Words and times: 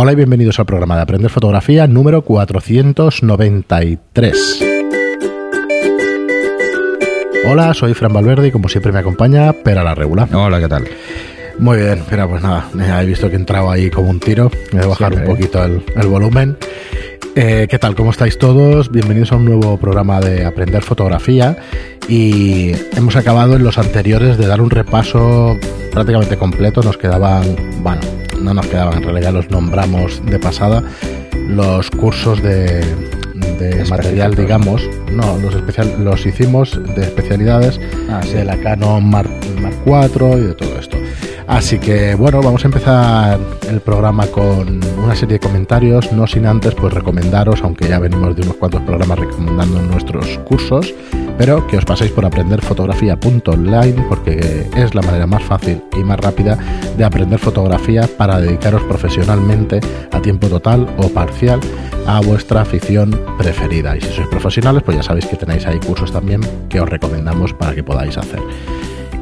Hola 0.00 0.12
y 0.12 0.14
bienvenidos 0.14 0.60
al 0.60 0.66
programa 0.66 0.94
de 0.94 1.02
Aprender 1.02 1.28
Fotografía 1.28 1.88
número 1.88 2.22
493. 2.22 4.64
Hola, 7.50 7.74
soy 7.74 7.94
Fran 7.94 8.12
Valverde 8.12 8.46
y 8.46 8.52
como 8.52 8.68
siempre 8.68 8.92
me 8.92 9.00
acompaña 9.00 9.52
Pera 9.52 9.82
la 9.82 9.96
Regula. 9.96 10.28
Hola, 10.32 10.60
¿qué 10.60 10.68
tal? 10.68 10.84
Muy 11.58 11.78
bien, 11.78 12.04
pero 12.08 12.28
pues 12.28 12.40
nada, 12.40 13.02
he 13.02 13.06
visto 13.06 13.28
que 13.28 13.34
he 13.34 13.38
entrado 13.38 13.68
ahí 13.70 13.90
como 13.90 14.10
un 14.10 14.20
tiro. 14.20 14.48
Voy 14.72 14.80
a 14.80 14.86
bajar 14.86 15.12
un 15.12 15.24
poquito 15.24 15.62
el, 15.64 16.06
volumen. 16.06 16.56
Eh, 17.34 17.66
¿Qué 17.68 17.78
tal? 17.80 17.96
¿Cómo 17.96 18.10
estáis 18.10 18.38
todos? 18.38 18.92
Bienvenidos 18.92 19.32
a 19.32 19.36
un 19.36 19.44
nuevo 19.44 19.76
programa 19.76 20.20
de 20.20 20.44
Aprender 20.44 20.82
Fotografía. 20.82 21.56
Y 22.08 22.70
hemos 22.96 23.16
acabado 23.16 23.56
en 23.56 23.64
los 23.64 23.76
anteriores 23.76 24.38
de 24.38 24.46
dar 24.46 24.60
un 24.60 24.70
repaso 24.70 25.56
prácticamente 25.92 26.36
completo. 26.36 26.80
Nos 26.80 26.96
quedaban, 26.96 27.44
bueno, 27.82 28.02
no 28.40 28.54
nos 28.54 28.66
quedaban, 28.68 28.98
en 28.98 29.02
realidad 29.02 29.32
los 29.32 29.50
nombramos 29.50 30.24
de 30.24 30.38
pasada, 30.38 30.84
los 31.48 31.90
cursos 31.90 32.40
de, 32.40 32.84
material, 33.90 34.36
digamos, 34.36 34.88
no, 35.12 35.36
los, 35.38 35.56
especial, 35.56 36.04
los 36.04 36.24
hicimos 36.24 36.80
de 36.94 37.02
especialidades 37.02 37.80
ah, 38.08 38.20
de 38.32 38.44
la 38.44 38.56
Canon 38.58 39.04
Mark, 39.10 39.30
Mark 39.60 39.76
IV 39.84 40.38
y 40.38 40.46
de 40.46 40.54
todo 40.54 40.78
esto. 40.78 40.96
Así 41.48 41.78
que 41.78 42.14
bueno, 42.14 42.42
vamos 42.42 42.62
a 42.62 42.68
empezar 42.68 43.40
el 43.70 43.80
programa 43.80 44.26
con 44.26 44.80
una 45.02 45.16
serie 45.16 45.38
de 45.38 45.40
comentarios, 45.40 46.12
no 46.12 46.26
sin 46.26 46.44
antes 46.44 46.74
pues 46.74 46.92
recomendaros, 46.92 47.62
aunque 47.62 47.88
ya 47.88 47.98
venimos 47.98 48.36
de 48.36 48.42
unos 48.42 48.56
cuantos 48.56 48.82
programas 48.82 49.18
recomendando 49.18 49.80
nuestros 49.80 50.38
cursos, 50.40 50.94
pero 51.38 51.66
que 51.66 51.78
os 51.78 51.86
paséis 51.86 52.10
por 52.10 52.26
aprenderfotografía.online 52.26 54.04
porque 54.10 54.66
es 54.76 54.94
la 54.94 55.00
manera 55.00 55.26
más 55.26 55.42
fácil 55.42 55.82
y 55.98 56.04
más 56.04 56.20
rápida 56.20 56.58
de 56.98 57.04
aprender 57.04 57.38
fotografía 57.38 58.06
para 58.18 58.40
dedicaros 58.40 58.82
profesionalmente 58.82 59.80
a 60.12 60.20
tiempo 60.20 60.48
total 60.48 60.86
o 60.98 61.08
parcial 61.08 61.60
a 62.06 62.20
vuestra 62.20 62.60
afición 62.60 63.18
preferida. 63.38 63.96
Y 63.96 64.02
si 64.02 64.12
sois 64.12 64.28
profesionales, 64.28 64.82
pues 64.82 64.98
ya 64.98 65.02
sabéis 65.02 65.24
que 65.24 65.36
tenéis 65.36 65.66
ahí 65.66 65.78
cursos 65.80 66.12
también 66.12 66.42
que 66.68 66.78
os 66.78 66.88
recomendamos 66.88 67.54
para 67.54 67.74
que 67.74 67.82
podáis 67.82 68.18
hacer. 68.18 68.40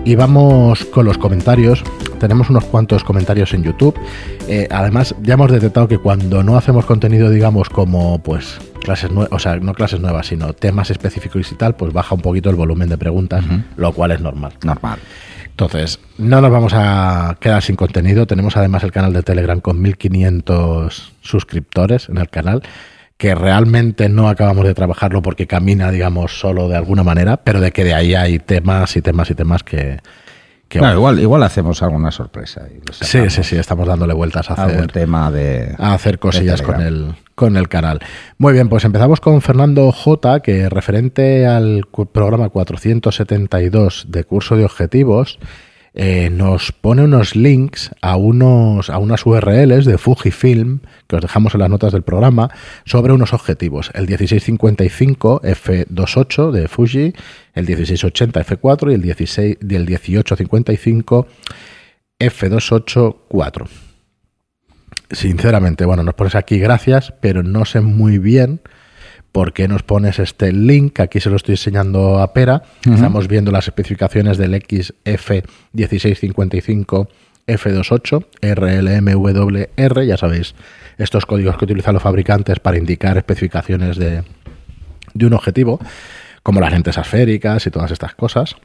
Y 0.07 0.15
vamos 0.15 0.85
con 0.85 1.05
los 1.05 1.19
comentarios. 1.19 1.83
Tenemos 2.21 2.49
unos 2.49 2.65
cuantos 2.65 3.03
comentarios 3.03 3.53
en 3.55 3.65
YouTube. 3.65 3.99
Eh, 4.47 4.69
además, 4.71 5.17
ya 5.21 5.35
hemos 5.35 5.51
detectado 5.51 5.89
que 5.89 5.99
cuando 5.99 6.45
no 6.45 6.57
hacemos 6.57 6.87
contenido, 6.87 7.29
digamos, 7.29 7.69
como 7.69 8.21
pues 8.23 8.61
clases 8.81 9.11
nuevas, 9.11 9.33
o 9.33 9.41
sea, 9.41 9.57
no 9.57 9.75
clases 9.75 9.99
nuevas, 9.99 10.29
sino 10.29 10.53
temas 10.53 10.93
específicos 10.93 11.51
y 11.51 11.57
tal, 11.57 11.75
pues 11.75 11.93
baja 11.93 12.15
un 12.15 12.21
poquito 12.21 12.51
el 12.51 12.55
volumen 12.55 12.89
de 12.89 12.97
preguntas, 12.97 13.45
lo 13.77 13.93
cual 13.93 14.13
es 14.13 14.21
normal. 14.21 14.53
Normal. 14.63 15.01
Entonces, 15.47 15.99
no 16.19 16.41
nos 16.41 16.53
vamos 16.53 16.73
a 16.73 17.37
quedar 17.41 17.65
sin 17.65 17.75
contenido. 17.75 18.29
Tenemos 18.29 18.57
además 18.57 18.85
el 18.85 18.93
canal 18.93 19.13
de 19.13 19.25
Telegram 19.25 19.59
con 19.59 19.83
1500 19.83 21.15
suscriptores 21.21 22.09
en 22.09 22.19
el 22.19 22.29
canal 22.29 22.63
que 23.17 23.35
realmente 23.35 24.09
no 24.09 24.29
acabamos 24.29 24.65
de 24.67 24.75
trabajarlo 24.75 25.23
porque 25.23 25.47
camina, 25.47 25.91
digamos, 25.91 26.39
solo 26.39 26.69
de 26.69 26.77
alguna 26.77 27.03
manera, 27.03 27.39
pero 27.39 27.61
de 27.61 27.73
que 27.73 27.85
de 27.85 27.95
ahí 27.95 28.15
hay 28.15 28.39
temas 28.39 28.97
y 28.97 29.03
temas 29.03 29.31
y 29.31 29.35
temas 29.35 29.63
que... 29.63 30.01
igual, 30.71 31.19
igual 31.19 31.43
hacemos 31.43 31.83
alguna 31.83 32.11
sorpresa. 32.11 32.69
sí, 32.93 33.31
sí, 33.31 33.43
sí, 33.43 33.57
estamos 33.57 33.89
dándole 33.89 34.13
vueltas 34.13 34.51
a 34.51 34.55
hacer... 34.55 34.93
tema 34.93 35.31
de... 35.31 35.75
A 35.79 35.95
hacer 35.95 36.19
cosillas 36.19 36.61
con 36.61 36.83
el, 36.83 37.15
con 37.35 37.57
el 37.57 37.69
canal. 37.69 38.01
Muy 38.37 38.53
bien, 38.53 38.69
pues 38.69 38.85
empezamos 38.85 39.21
con 39.21 39.41
Fernando 39.41 39.91
J, 39.93 40.41
que 40.41 40.69
referente 40.69 41.47
al 41.47 41.87
programa 42.13 42.51
472 42.51 44.07
de 44.09 44.25
curso 44.25 44.57
de 44.57 44.67
objetivos, 44.67 45.39
eh, 45.99 46.29
nos 46.29 46.73
pone 46.73 47.03
unos 47.03 47.35
links 47.35 47.91
a, 48.03 48.17
unos, 48.17 48.91
a 48.91 48.99
unas 48.99 49.25
URLs 49.25 49.87
de 49.87 49.97
Fujifilm, 49.97 50.81
que 51.07 51.17
os 51.17 51.23
dejamos 51.23 51.55
en 51.55 51.61
las 51.61 51.71
notas 51.71 51.93
del 51.95 52.03
programa, 52.03 52.51
sobre 52.85 53.15
unos 53.15 53.33
objetivos. 53.33 53.91
El 53.95 54.07
1655 54.07 55.41
F28 55.43 56.51
de 56.51 56.69
Fuji, 56.69 57.15
el 57.55 57.67
1680 57.67 58.45
F4 58.45 58.91
y 58.91 58.95
el, 58.95 59.01
16, 59.01 59.57
el 59.63 59.87
1855 59.87 61.27
F284. 62.21 63.69
Sinceramente, 65.11 65.87
bueno, 65.87 66.03
nos 66.03 66.15
pones 66.15 66.35
aquí 66.35 66.59
gracias, 66.59 67.15
pero 67.23 67.43
no 67.43 67.65
sé 67.65 67.81
muy 67.81 68.19
bien 68.19 68.61
¿por 69.37 69.53
qué 69.53 69.69
nos 69.69 69.83
pones 69.83 70.19
este 70.19 70.51
link? 70.51 70.99
Aquí 70.99 71.21
se 71.21 71.29
lo 71.29 71.37
estoy 71.37 71.57
enseñando 71.57 72.23
a 72.23 72.33
Pera. 72.33 72.63
Estamos 72.91 73.29
viendo 73.29 73.53
las 73.53 73.69
especificaciones 73.69 74.39
del 74.39 74.55
XF1655 74.55 77.09
F28 77.47 78.25
RLMWR, 78.41 80.07
ya 80.07 80.17
sabéis, 80.17 80.55
estos 80.97 81.27
códigos 81.27 81.59
que 81.59 81.67
utilizan 81.67 81.93
los 81.93 82.03
fabricantes 82.03 82.61
para 82.61 82.79
indicar 82.79 83.19
especificaciones 83.19 83.99
de, 83.99 84.25
un 85.21 85.35
objetivo, 85.35 85.81
como 86.43 86.63
las 86.63 86.73
lentes 86.73 86.97
esféricas 86.97 87.67
y 87.67 87.71
todas 87.71 87.91
estas 87.91 88.15
cosas. 88.15 88.57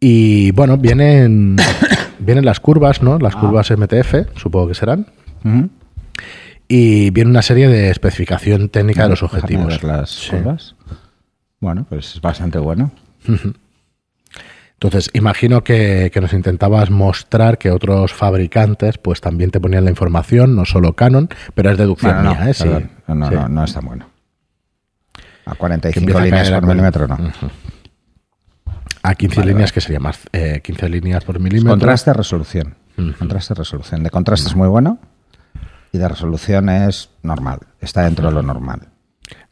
Y 0.00 0.50
bueno, 0.50 0.76
vienen, 0.76 1.54
vienen 2.18 2.44
las 2.44 2.58
curvas, 2.58 3.00
¿no? 3.00 3.20
Las 3.20 3.36
ah. 3.36 3.40
curvas 3.40 3.70
MTF, 3.70 4.34
supongo 4.34 4.66
que 4.66 4.74
serán 4.74 5.06
y 6.68 7.10
viene 7.10 7.30
una 7.30 7.42
serie 7.42 7.68
de 7.68 7.90
especificación 7.90 8.68
técnica 8.68 9.04
de 9.04 9.10
los 9.10 9.22
objetivos. 9.22 9.82
las 9.82 10.28
curvas. 10.30 10.74
Bueno, 11.60 11.86
pues 11.88 12.16
es 12.16 12.20
bastante 12.20 12.58
bueno. 12.58 12.90
Entonces, 14.74 15.10
imagino 15.14 15.64
que, 15.64 16.10
nos 16.20 16.32
intentabas 16.32 16.90
mostrar 16.90 17.58
que 17.58 17.70
otros 17.70 18.12
fabricantes 18.12 18.98
pues 18.98 19.20
también 19.20 19.50
te 19.50 19.60
ponían 19.60 19.84
la 19.84 19.90
información, 19.90 20.54
no 20.54 20.64
solo 20.64 20.94
Canon, 20.94 21.28
pero 21.54 21.70
es 21.70 21.78
deducción 21.78 22.22
no, 22.22 22.34
mía, 22.34 22.50
¿eh? 22.50 22.88
No, 23.08 23.14
no, 23.14 23.48
no, 23.48 23.64
es 23.64 23.72
tan 23.72 23.86
bueno. 23.86 24.06
A 25.46 25.54
45 25.54 26.20
líneas 26.20 26.50
por 26.50 26.66
milímetro 26.66 27.08
no. 27.08 27.18
A 29.02 29.14
15 29.14 29.44
líneas, 29.44 29.72
que 29.72 29.80
sería 29.82 30.00
más? 30.00 30.18
15 30.62 30.86
eh, 30.86 30.88
líneas 30.88 31.24
por 31.24 31.38
milímetro. 31.38 31.70
Contraste 31.70 32.12
resolución. 32.12 32.74
Contraste 33.18 33.54
resolución. 33.54 34.02
De 34.02 34.10
contraste 34.10 34.48
es 34.48 34.56
muy 34.56 34.68
bueno 34.68 34.98
y 35.94 35.98
de 35.98 36.08
resolución 36.08 36.68
es 36.68 37.10
normal, 37.22 37.60
está 37.80 38.02
dentro 38.02 38.26
de 38.26 38.34
lo 38.34 38.42
normal. 38.42 38.80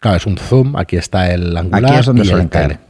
Claro, 0.00 0.16
es 0.16 0.26
un 0.26 0.36
zoom, 0.36 0.76
aquí 0.76 0.96
está 0.96 1.32
el 1.32 1.56
angular. 1.56 1.84
Aquí 1.84 2.00
es 2.00 2.06
donde 2.06 2.24
suele 2.24 2.48
caer. 2.48 2.80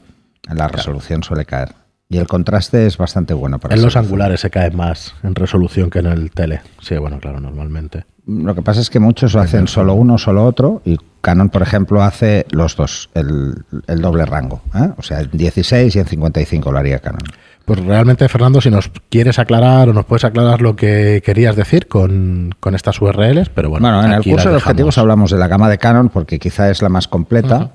En 0.49 0.57
la 0.57 0.69
resolución 0.69 1.23
suele 1.23 1.45
caer. 1.45 1.75
Y 2.09 2.17
el 2.17 2.27
contraste 2.27 2.87
es 2.87 2.97
bastante 2.97 3.35
bueno 3.35 3.59
para 3.59 3.75
En 3.75 3.83
los 3.83 3.97
angulares 3.97 4.41
se 4.41 4.51
cae 4.51 4.71
más 4.71 5.15
en 5.23 5.35
resolución 5.35 5.91
que 5.91 5.99
en 5.99 6.07
el 6.07 6.31
tele. 6.31 6.63
Sí, 6.81 6.97
bueno, 6.97 7.21
claro, 7.21 7.41
normalmente. 7.41 8.07
Lo 8.27 8.55
que 8.55 8.63
pasa 8.63 8.81
es 8.81 8.89
que 8.89 9.01
muchos 9.01 9.37
hacen 9.37 9.69
solo 9.69 9.95
uno, 9.95 10.17
solo 10.17 10.45
otro, 10.47 10.81
y 10.85 10.97
Canon, 11.21 11.51
por 11.51 11.61
ejemplo, 11.61 12.03
hace 12.03 12.47
los 12.51 12.77
dos, 12.77 13.11
el, 13.15 13.65
doble 14.01 14.25
rango. 14.25 14.63
¿eh? 14.75 14.93
O 14.97 15.03
sea, 15.03 15.21
en 15.21 15.31
16 15.31 15.95
y 15.95 15.99
en 15.99 16.07
55 16.07 16.73
lo 16.73 16.79
haría 16.79 17.01
Canon. 17.01 17.23
Pues 17.65 17.81
realmente, 17.81 18.29
Fernando, 18.29 18.61
si 18.61 18.71
nos 18.71 18.91
quieres 19.09 19.39
aclarar 19.39 19.89
o 19.89 19.93
nos 19.93 20.05
puedes 20.05 20.25
aclarar 20.25 20.61
lo 20.61 20.75
que 20.75 21.23
querías 21.25 21.55
decir 21.55 21.87
con, 21.87 22.55
estas 22.73 23.01
URLs, 23.01 23.51
pero 23.51 23.71
bueno. 23.71 23.89
Bueno, 23.89 24.05
en 24.05 24.13
el 24.13 24.23
curso 24.23 24.51
de 24.51 24.57
objetivos 24.57 24.99
hablamos 24.99 25.31
de 25.31 25.39
la 25.39 25.47
gama 25.47 25.69
de 25.69 25.79
Canon 25.79 26.09
porque 26.09 26.39
quizá 26.39 26.71
es 26.71 26.83
la 26.83 26.89
más 26.89 27.07
completa 27.07 27.71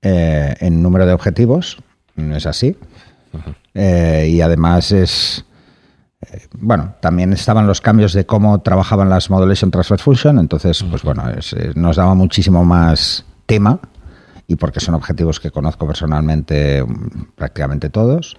eh, 0.00 0.54
en 0.60 0.82
número 0.82 1.04
de 1.06 1.12
objetivos, 1.12 1.78
no 2.16 2.36
es 2.36 2.46
así. 2.46 2.76
Eh, 3.74 4.28
y 4.30 4.40
además 4.40 4.92
es. 4.92 5.44
Eh, 6.22 6.46
bueno, 6.58 6.94
también 7.00 7.32
estaban 7.32 7.66
los 7.66 7.80
cambios 7.80 8.12
de 8.14 8.24
cómo 8.24 8.62
trabajaban 8.62 9.10
las 9.10 9.28
Modulation 9.28 9.70
Transfer 9.70 9.98
Function, 9.98 10.38
entonces, 10.38 10.84
pues 10.88 11.02
bueno, 11.02 11.24
nos 11.74 11.96
daba 11.96 12.14
muchísimo 12.14 12.64
más 12.64 13.26
tema 13.46 13.78
y 14.46 14.56
porque 14.56 14.80
son 14.80 14.94
objetivos 14.94 15.40
que 15.40 15.50
conozco 15.50 15.86
personalmente 15.86 16.82
mm, 16.82 17.32
prácticamente 17.34 17.90
todos. 17.90 18.36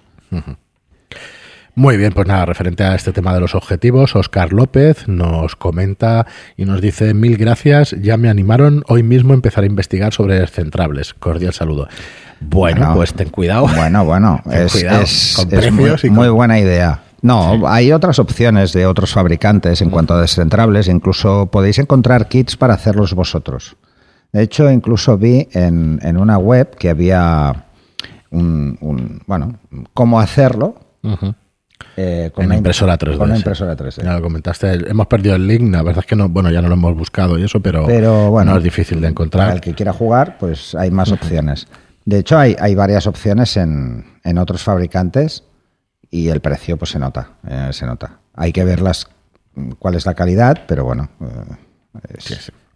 Muy 1.76 1.96
bien, 1.96 2.12
pues 2.12 2.28
nada, 2.28 2.46
referente 2.46 2.84
a 2.84 2.94
este 2.94 3.12
tema 3.12 3.34
de 3.34 3.40
los 3.40 3.56
objetivos, 3.56 4.14
Oscar 4.14 4.52
López 4.52 5.08
nos 5.08 5.56
comenta 5.56 6.24
y 6.56 6.66
nos 6.66 6.80
dice 6.80 7.14
mil 7.14 7.36
gracias, 7.36 7.96
ya 8.00 8.16
me 8.16 8.28
animaron 8.28 8.84
hoy 8.86 9.02
mismo 9.02 9.32
a 9.32 9.34
empezar 9.34 9.64
a 9.64 9.66
investigar 9.66 10.12
sobre 10.12 10.38
descentrables. 10.38 11.14
Cordial 11.14 11.52
saludo. 11.52 11.88
Bueno, 12.40 12.92
pues 12.94 13.12
ten 13.14 13.28
cuidado. 13.30 13.66
Bueno, 13.66 14.04
bueno, 14.04 14.40
es, 14.52 15.36
muy, 16.10 16.28
buena 16.28 16.60
idea. 16.60 17.02
No, 17.22 17.66
hay 17.66 17.90
otras 17.90 18.20
opciones 18.20 18.72
de 18.72 18.86
otros 18.86 19.12
fabricantes 19.12 19.82
en 19.82 19.90
cuanto 19.90 20.14
a 20.14 20.20
descentrables, 20.20 20.86
incluso 20.86 21.46
podéis 21.46 21.80
encontrar 21.80 22.28
kits 22.28 22.56
para 22.56 22.74
hacerlos 22.74 23.14
vosotros. 23.14 23.76
De 24.32 24.42
hecho, 24.42 24.70
incluso 24.70 25.18
vi 25.18 25.48
en, 25.52 25.98
en 26.02 26.18
una 26.18 26.38
web 26.38 26.76
que 26.76 26.90
había 26.90 27.64
un, 28.30 29.22
bueno, 29.26 29.58
cómo 29.92 30.20
hacerlo. 30.20 30.76
Eh, 31.96 32.30
con 32.34 32.46
una 32.46 32.56
impresora 32.56 32.98
3D. 32.98 33.16
Con 33.16 33.28
una 33.28 33.36
impresora 33.36 33.76
3D. 33.76 34.02
Ya 34.02 34.14
lo 34.14 34.22
comentaste. 34.22 34.72
Hemos 34.88 35.06
perdido 35.06 35.36
el 35.36 35.46
link, 35.46 35.72
la 35.72 35.82
verdad 35.82 36.00
es 36.04 36.06
que 36.06 36.16
no, 36.16 36.28
bueno, 36.28 36.50
ya 36.50 36.62
no 36.62 36.68
lo 36.68 36.74
hemos 36.74 36.96
buscado 36.96 37.38
y 37.38 37.44
eso, 37.44 37.60
pero, 37.60 37.86
pero 37.86 38.30
bueno, 38.30 38.52
no 38.52 38.58
es 38.58 38.64
difícil 38.64 39.00
de 39.00 39.08
encontrar. 39.08 39.46
Para 39.46 39.54
el 39.56 39.60
que 39.60 39.74
quiera 39.74 39.92
jugar, 39.92 40.38
pues 40.38 40.74
hay 40.74 40.90
más 40.90 41.12
opciones. 41.12 41.66
De 42.04 42.18
hecho, 42.18 42.38
hay, 42.38 42.56
hay 42.58 42.74
varias 42.74 43.06
opciones 43.06 43.56
en, 43.56 44.18
en, 44.24 44.38
otros 44.38 44.62
fabricantes 44.62 45.44
y 46.10 46.28
el 46.28 46.40
precio 46.40 46.76
pues 46.76 46.90
se 46.90 46.98
nota, 46.98 47.30
eh, 47.48 47.68
se 47.72 47.86
nota. 47.86 48.18
Hay 48.34 48.52
que 48.52 48.64
verlas 48.64 49.08
cuál 49.78 49.94
es 49.94 50.04
la 50.06 50.14
calidad, 50.14 50.64
pero 50.66 50.84
bueno, 50.84 51.08
eh, 51.20 51.56
El 52.08 52.20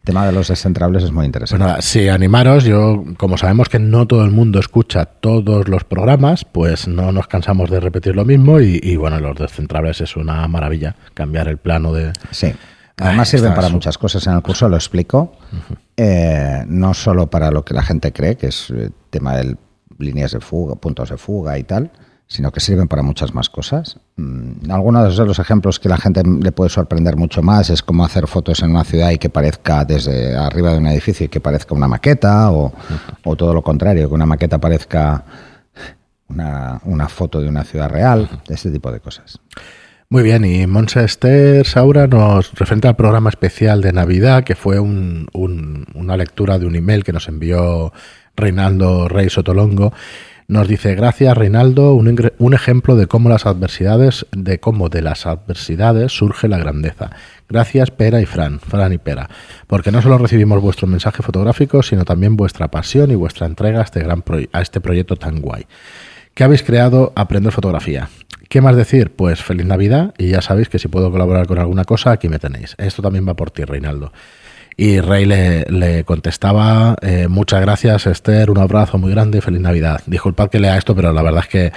tema 0.08 0.24
de 0.24 0.32
los 0.32 0.48
descentrables 0.48 1.04
es 1.04 1.12
muy 1.12 1.26
interesante. 1.26 1.62
Pues 1.62 1.68
nada, 1.68 1.82
sí, 1.82 2.08
animaros. 2.08 2.64
Yo, 2.64 3.04
como 3.18 3.36
sabemos 3.36 3.68
que 3.68 3.78
no 3.78 4.06
todo 4.06 4.24
el 4.24 4.30
mundo 4.30 4.58
escucha 4.58 5.04
todos 5.04 5.68
los 5.68 5.84
programas, 5.84 6.46
pues 6.46 6.88
no 6.88 7.12
nos 7.12 7.28
cansamos 7.28 7.68
de 7.68 7.78
repetir 7.78 8.16
lo 8.16 8.24
mismo. 8.24 8.58
Y, 8.58 8.96
bueno, 8.96 9.20
los 9.20 9.36
descentrables 9.36 10.00
es 10.00 10.16
una 10.16 10.48
maravilla. 10.48 10.96
Cambiar 11.12 11.48
el 11.48 11.58
plano 11.58 11.92
de. 11.92 12.14
Sí. 12.30 12.54
Además 12.96 13.28
sirven 13.28 13.54
para 13.54 13.68
muchas 13.68 13.98
cosas. 13.98 14.26
En 14.26 14.32
el 14.32 14.40
curso 14.40 14.66
lo 14.70 14.76
explico. 14.76 15.36
Eh, 15.94 16.64
no 16.66 16.94
solo 16.94 17.28
para 17.28 17.50
lo 17.50 17.62
que 17.62 17.74
la 17.74 17.82
gente 17.82 18.10
cree, 18.10 18.36
que 18.36 18.46
es 18.46 18.70
el 18.70 18.94
tema 19.10 19.36
de 19.36 19.56
líneas 19.98 20.32
de 20.32 20.40
fuga, 20.40 20.74
puntos 20.76 21.10
de 21.10 21.18
fuga 21.18 21.58
y 21.58 21.64
tal, 21.64 21.90
sino 22.28 22.52
que 22.52 22.60
sirven 22.60 22.88
para 22.88 23.02
muchas 23.02 23.34
más 23.34 23.48
cosas. 23.48 23.98
Mm, 24.16 24.70
algunos 24.70 25.16
de 25.16 25.24
los 25.24 25.38
ejemplos 25.38 25.80
que 25.80 25.88
la 25.88 25.96
gente 25.96 26.22
le 26.22 26.52
puede 26.52 26.68
sorprender 26.68 27.16
mucho 27.16 27.42
más 27.42 27.70
es 27.70 27.82
cómo 27.82 28.04
hacer 28.04 28.26
fotos 28.26 28.62
en 28.62 28.70
una 28.70 28.84
ciudad 28.84 29.10
y 29.10 29.18
que 29.18 29.30
parezca 29.30 29.84
desde 29.86 30.36
arriba 30.36 30.72
de 30.72 30.78
un 30.78 30.86
edificio 30.86 31.26
y 31.26 31.28
que 31.30 31.40
parezca 31.40 31.74
una 31.74 31.88
maqueta, 31.88 32.52
o, 32.52 32.72
todo 33.36 33.54
lo 33.54 33.62
contrario, 33.62 34.08
que 34.08 34.14
una 34.14 34.26
maqueta 34.26 34.58
parezca 34.58 35.24
una, 36.28 36.80
una 36.84 37.08
foto 37.08 37.40
de 37.40 37.48
una 37.48 37.64
ciudad 37.64 37.88
real, 37.88 38.28
este 38.48 38.70
tipo 38.70 38.92
de 38.92 39.00
cosas. 39.00 39.40
Muy 40.10 40.22
bien, 40.22 40.44
y 40.44 40.66
Monse 40.66 41.04
Esther 41.04 41.66
Saura 41.66 42.06
nos 42.06 42.52
referente 42.54 42.88
al 42.88 42.96
programa 42.96 43.30
especial 43.30 43.80
de 43.80 43.92
Navidad, 43.92 44.44
que 44.44 44.54
fue 44.54 44.78
un, 44.80 45.28
una 45.32 46.16
lectura 46.16 46.58
de 46.58 46.66
un 46.66 46.76
email 46.76 47.04
que 47.04 47.12
nos 47.12 47.28
envió 47.28 47.92
Reinaldo 48.36 49.08
Rey 49.08 49.30
Sotolongo 49.30 49.92
nos 50.48 50.66
dice, 50.66 50.94
gracias 50.94 51.36
Reinaldo, 51.36 51.92
un, 51.92 52.32
un, 52.38 52.54
ejemplo 52.54 52.96
de 52.96 53.06
cómo 53.06 53.28
las 53.28 53.44
adversidades, 53.44 54.24
de 54.32 54.58
cómo 54.58 54.88
de 54.88 55.02
las 55.02 55.26
adversidades 55.26 56.12
surge 56.12 56.48
la 56.48 56.56
grandeza. 56.56 57.10
Gracias 57.50 57.90
Pera 57.90 58.22
y 58.22 58.24
Fran, 58.24 58.58
Fran 58.58 58.94
y 58.94 58.98
Pera, 58.98 59.28
porque 59.66 59.92
no 59.92 60.00
solo 60.00 60.16
recibimos 60.16 60.62
vuestro 60.62 60.86
mensaje 60.86 61.22
fotográfico, 61.22 61.82
sino 61.82 62.06
también 62.06 62.36
vuestra 62.36 62.68
pasión 62.68 63.10
y 63.10 63.14
vuestra 63.14 63.46
entrega 63.46 63.80
a 63.80 63.84
este, 63.84 64.00
gran 64.00 64.24
a 64.52 64.62
este 64.62 64.80
proyecto 64.80 65.16
tan 65.16 65.42
guay. 65.42 65.66
¿Qué 66.32 66.44
habéis 66.44 66.62
creado? 66.62 67.12
Aprender 67.14 67.52
fotografía. 67.52 68.08
¿Qué 68.48 68.62
más 68.62 68.74
decir? 68.74 69.14
Pues 69.14 69.42
feliz 69.42 69.66
Navidad 69.66 70.14
y 70.16 70.28
ya 70.28 70.40
sabéis 70.40 70.70
que 70.70 70.78
si 70.78 70.88
puedo 70.88 71.10
colaborar 71.10 71.46
con 71.46 71.58
alguna 71.58 71.84
cosa, 71.84 72.12
aquí 72.12 72.30
me 72.30 72.38
tenéis. 72.38 72.74
Esto 72.78 73.02
también 73.02 73.28
va 73.28 73.34
por 73.34 73.50
ti, 73.50 73.64
Reinaldo. 73.64 74.12
Y 74.80 75.00
Rey 75.00 75.24
le, 75.24 76.04
contestaba, 76.04 76.94
eh, 77.02 77.26
muchas 77.28 77.60
gracias 77.60 78.06
Esther, 78.06 78.48
un 78.48 78.58
abrazo 78.58 78.96
muy 78.96 79.10
grande 79.10 79.38
y 79.38 79.40
feliz 79.40 79.60
Navidad. 79.60 80.00
Disculpad 80.06 80.50
que 80.50 80.60
lea 80.60 80.78
esto, 80.78 80.94
pero 80.94 81.12
la 81.12 81.20
verdad 81.20 81.42
es 81.42 81.48
que, 81.48 81.72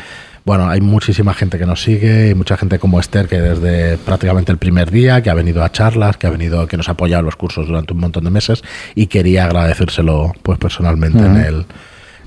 bueno, 0.45 0.69
hay 0.69 0.81
muchísima 0.81 1.33
gente 1.33 1.57
que 1.57 1.65
nos 1.65 1.81
sigue 1.81 2.29
y 2.29 2.35
mucha 2.35 2.57
gente 2.57 2.77
como 2.77 2.99
Esther 2.99 3.27
que 3.27 3.41
desde 3.41 3.97
prácticamente 3.97 4.51
el 4.51 4.59
primer 4.59 4.91
día, 4.91 5.23
que 5.23 5.31
ha 5.31 5.33
venido 5.33 5.63
a 5.63 5.71
charlas, 5.71 6.17
que 6.17 6.27
ha 6.27 6.29
venido, 6.29 6.67
que 6.67 6.77
nos 6.77 6.89
ha 6.89 6.91
apoyado 6.91 7.21
en 7.21 7.25
los 7.25 7.35
cursos 7.35 7.65
durante 7.65 7.91
un 7.93 8.01
montón 8.01 8.23
de 8.23 8.29
meses 8.29 8.61
y 8.93 9.07
quería 9.07 9.45
agradecérselo 9.45 10.33
pues 10.43 10.59
personalmente 10.59 11.25
en 11.25 11.37
el 11.37 11.65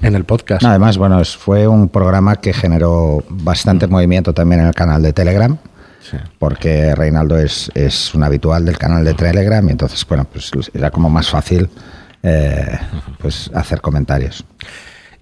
en 0.02 0.16
el 0.16 0.24
podcast. 0.24 0.64
Además, 0.64 0.98
bueno, 0.98 1.24
fue 1.24 1.68
un 1.68 1.88
programa 1.88 2.40
que 2.40 2.52
generó 2.52 3.22
bastante 3.28 3.86
movimiento 3.86 4.34
también 4.34 4.62
en 4.62 4.66
el 4.66 4.74
canal 4.74 5.02
de 5.02 5.12
Telegram 5.12 5.56
porque 6.38 6.94
Reinaldo 6.94 7.38
es, 7.38 7.70
es, 7.74 8.14
un 8.14 8.22
habitual 8.22 8.64
del 8.64 8.78
canal 8.78 9.04
de 9.04 9.14
Telegram 9.14 9.66
y 9.68 9.72
entonces, 9.72 10.04
bueno, 10.06 10.24
pues 10.24 10.50
era 10.72 10.90
como 10.90 11.10
más 11.10 11.30
fácil 11.30 11.68
eh, 12.22 12.78
pues 13.18 13.50
hacer 13.54 13.80
comentarios. 13.80 14.44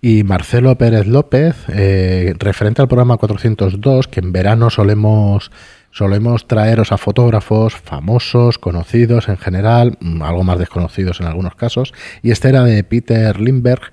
Y 0.01 0.25
Marcelo 0.25 0.77
Pérez 0.77 1.07
López, 1.07 1.57
eh, 1.69 2.35
referente 2.39 2.83
al 2.83 2.89
programa 2.89 3.17
402, 3.17 4.09
que 4.09 4.21
en 4.21 4.33
verano 4.33 4.71
solemos 4.71 5.51
solemos 5.93 6.49
traeros 6.49 6.91
a 6.91 6.97
fotógrafos 6.97 7.75
famosos, 7.77 8.59
conocidos 8.59 9.29
en 9.29 9.37
general, 9.37 9.99
mm, 10.01 10.23
algo 10.23 10.43
más 10.43 10.59
desconocidos 10.59 11.21
en 11.21 11.27
algunos 11.27 11.55
casos, 11.55 11.93
y 12.23 12.31
este 12.31 12.49
era 12.49 12.65
de 12.65 12.83
Peter 12.83 13.39
Lindbergh, 13.41 13.91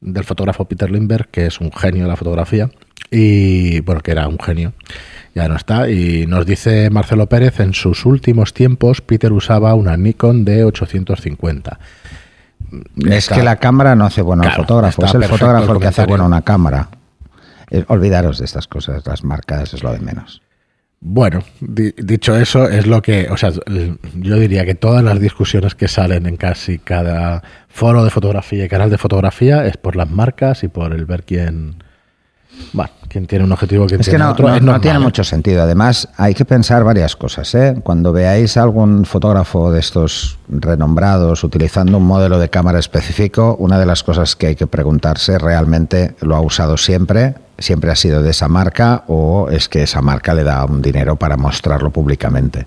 del 0.00 0.24
fotógrafo 0.24 0.66
Peter 0.66 0.90
Lindbergh, 0.90 1.28
que 1.30 1.46
es 1.46 1.60
un 1.60 1.72
genio 1.72 2.04
de 2.04 2.08
la 2.08 2.16
fotografía, 2.16 2.70
y 3.10 3.80
bueno, 3.80 4.00
que 4.00 4.10
era 4.10 4.28
un 4.28 4.38
genio 4.38 4.72
ya 5.36 5.48
no 5.48 5.56
está. 5.56 5.90
Y 5.90 6.26
nos 6.26 6.46
dice 6.46 6.88
Marcelo 6.88 7.26
Pérez, 7.26 7.60
en 7.60 7.74
sus 7.74 8.06
últimos 8.06 8.54
tiempos 8.54 9.02
Peter 9.02 9.32
usaba 9.34 9.74
una 9.74 9.94
Nikon 9.96 10.46
D850. 10.46 11.76
Es 13.06 13.28
que 13.28 13.42
la 13.42 13.56
cámara 13.56 13.94
no 13.94 14.06
hace 14.06 14.22
bueno 14.22 14.44
al 14.44 14.52
fotógrafo, 14.52 15.04
es 15.04 15.14
el 15.14 15.24
fotógrafo 15.24 15.74
el 15.74 15.78
que 15.78 15.86
hace 15.88 16.06
bueno 16.06 16.24
una 16.24 16.40
cámara. 16.40 16.88
Eh, 17.70 17.84
olvidaros 17.88 18.38
de 18.38 18.46
estas 18.46 18.66
cosas, 18.66 19.06
las 19.06 19.24
marcas 19.24 19.74
es 19.74 19.82
lo 19.82 19.92
de 19.92 19.98
menos. 19.98 20.40
Bueno, 21.00 21.42
dicho 21.60 22.34
eso, 22.36 22.66
es 22.68 22.86
lo 22.86 23.02
que, 23.02 23.28
o 23.30 23.36
sea, 23.36 23.50
yo 24.14 24.36
diría 24.36 24.64
que 24.64 24.74
todas 24.74 25.04
las 25.04 25.20
discusiones 25.20 25.74
que 25.74 25.88
salen 25.88 26.24
en 26.26 26.38
casi 26.38 26.78
cada 26.78 27.42
foro 27.68 28.04
de 28.04 28.10
fotografía 28.10 28.64
y 28.64 28.68
canal 28.68 28.88
de 28.88 28.96
fotografía 28.96 29.66
es 29.66 29.76
por 29.76 29.96
las 29.96 30.10
marcas 30.10 30.64
y 30.64 30.68
por 30.68 30.94
el 30.94 31.04
ver 31.04 31.24
quién, 31.24 31.76
bueno, 32.72 32.90
quien 33.08 33.26
tiene 33.26 33.44
un 33.44 33.52
objetivo, 33.52 33.86
quien 33.86 34.00
es 34.00 34.06
tiene 34.06 34.18
que 34.18 34.24
no, 34.24 34.30
otro. 34.32 34.60
No, 34.60 34.80
tiene 34.80 34.98
¿eh? 34.98 35.02
mucho 35.02 35.24
sentido. 35.24 35.62
Además, 35.62 36.08
hay 36.16 36.34
que 36.34 36.44
pensar 36.44 36.84
varias 36.84 37.16
cosas. 37.16 37.54
¿eh? 37.54 37.80
Cuando 37.82 38.12
veáis 38.12 38.56
algún 38.56 39.04
fotógrafo 39.04 39.72
de 39.72 39.80
estos 39.80 40.38
renombrados 40.48 41.44
utilizando 41.44 41.98
un 41.98 42.04
modelo 42.04 42.38
de 42.38 42.50
cámara 42.50 42.78
específico, 42.78 43.56
una 43.58 43.78
de 43.78 43.86
las 43.86 44.02
cosas 44.02 44.36
que 44.36 44.48
hay 44.48 44.56
que 44.56 44.66
preguntarse 44.66 45.38
realmente 45.38 46.16
lo 46.20 46.36
ha 46.36 46.40
usado 46.40 46.76
siempre, 46.76 47.34
siempre 47.58 47.90
ha 47.90 47.96
sido 47.96 48.22
de 48.22 48.30
esa 48.30 48.48
marca 48.48 49.04
o 49.06 49.48
es 49.50 49.68
que 49.68 49.82
esa 49.82 50.02
marca 50.02 50.34
le 50.34 50.44
da 50.44 50.64
un 50.64 50.82
dinero 50.82 51.16
para 51.16 51.36
mostrarlo 51.36 51.90
públicamente. 51.90 52.66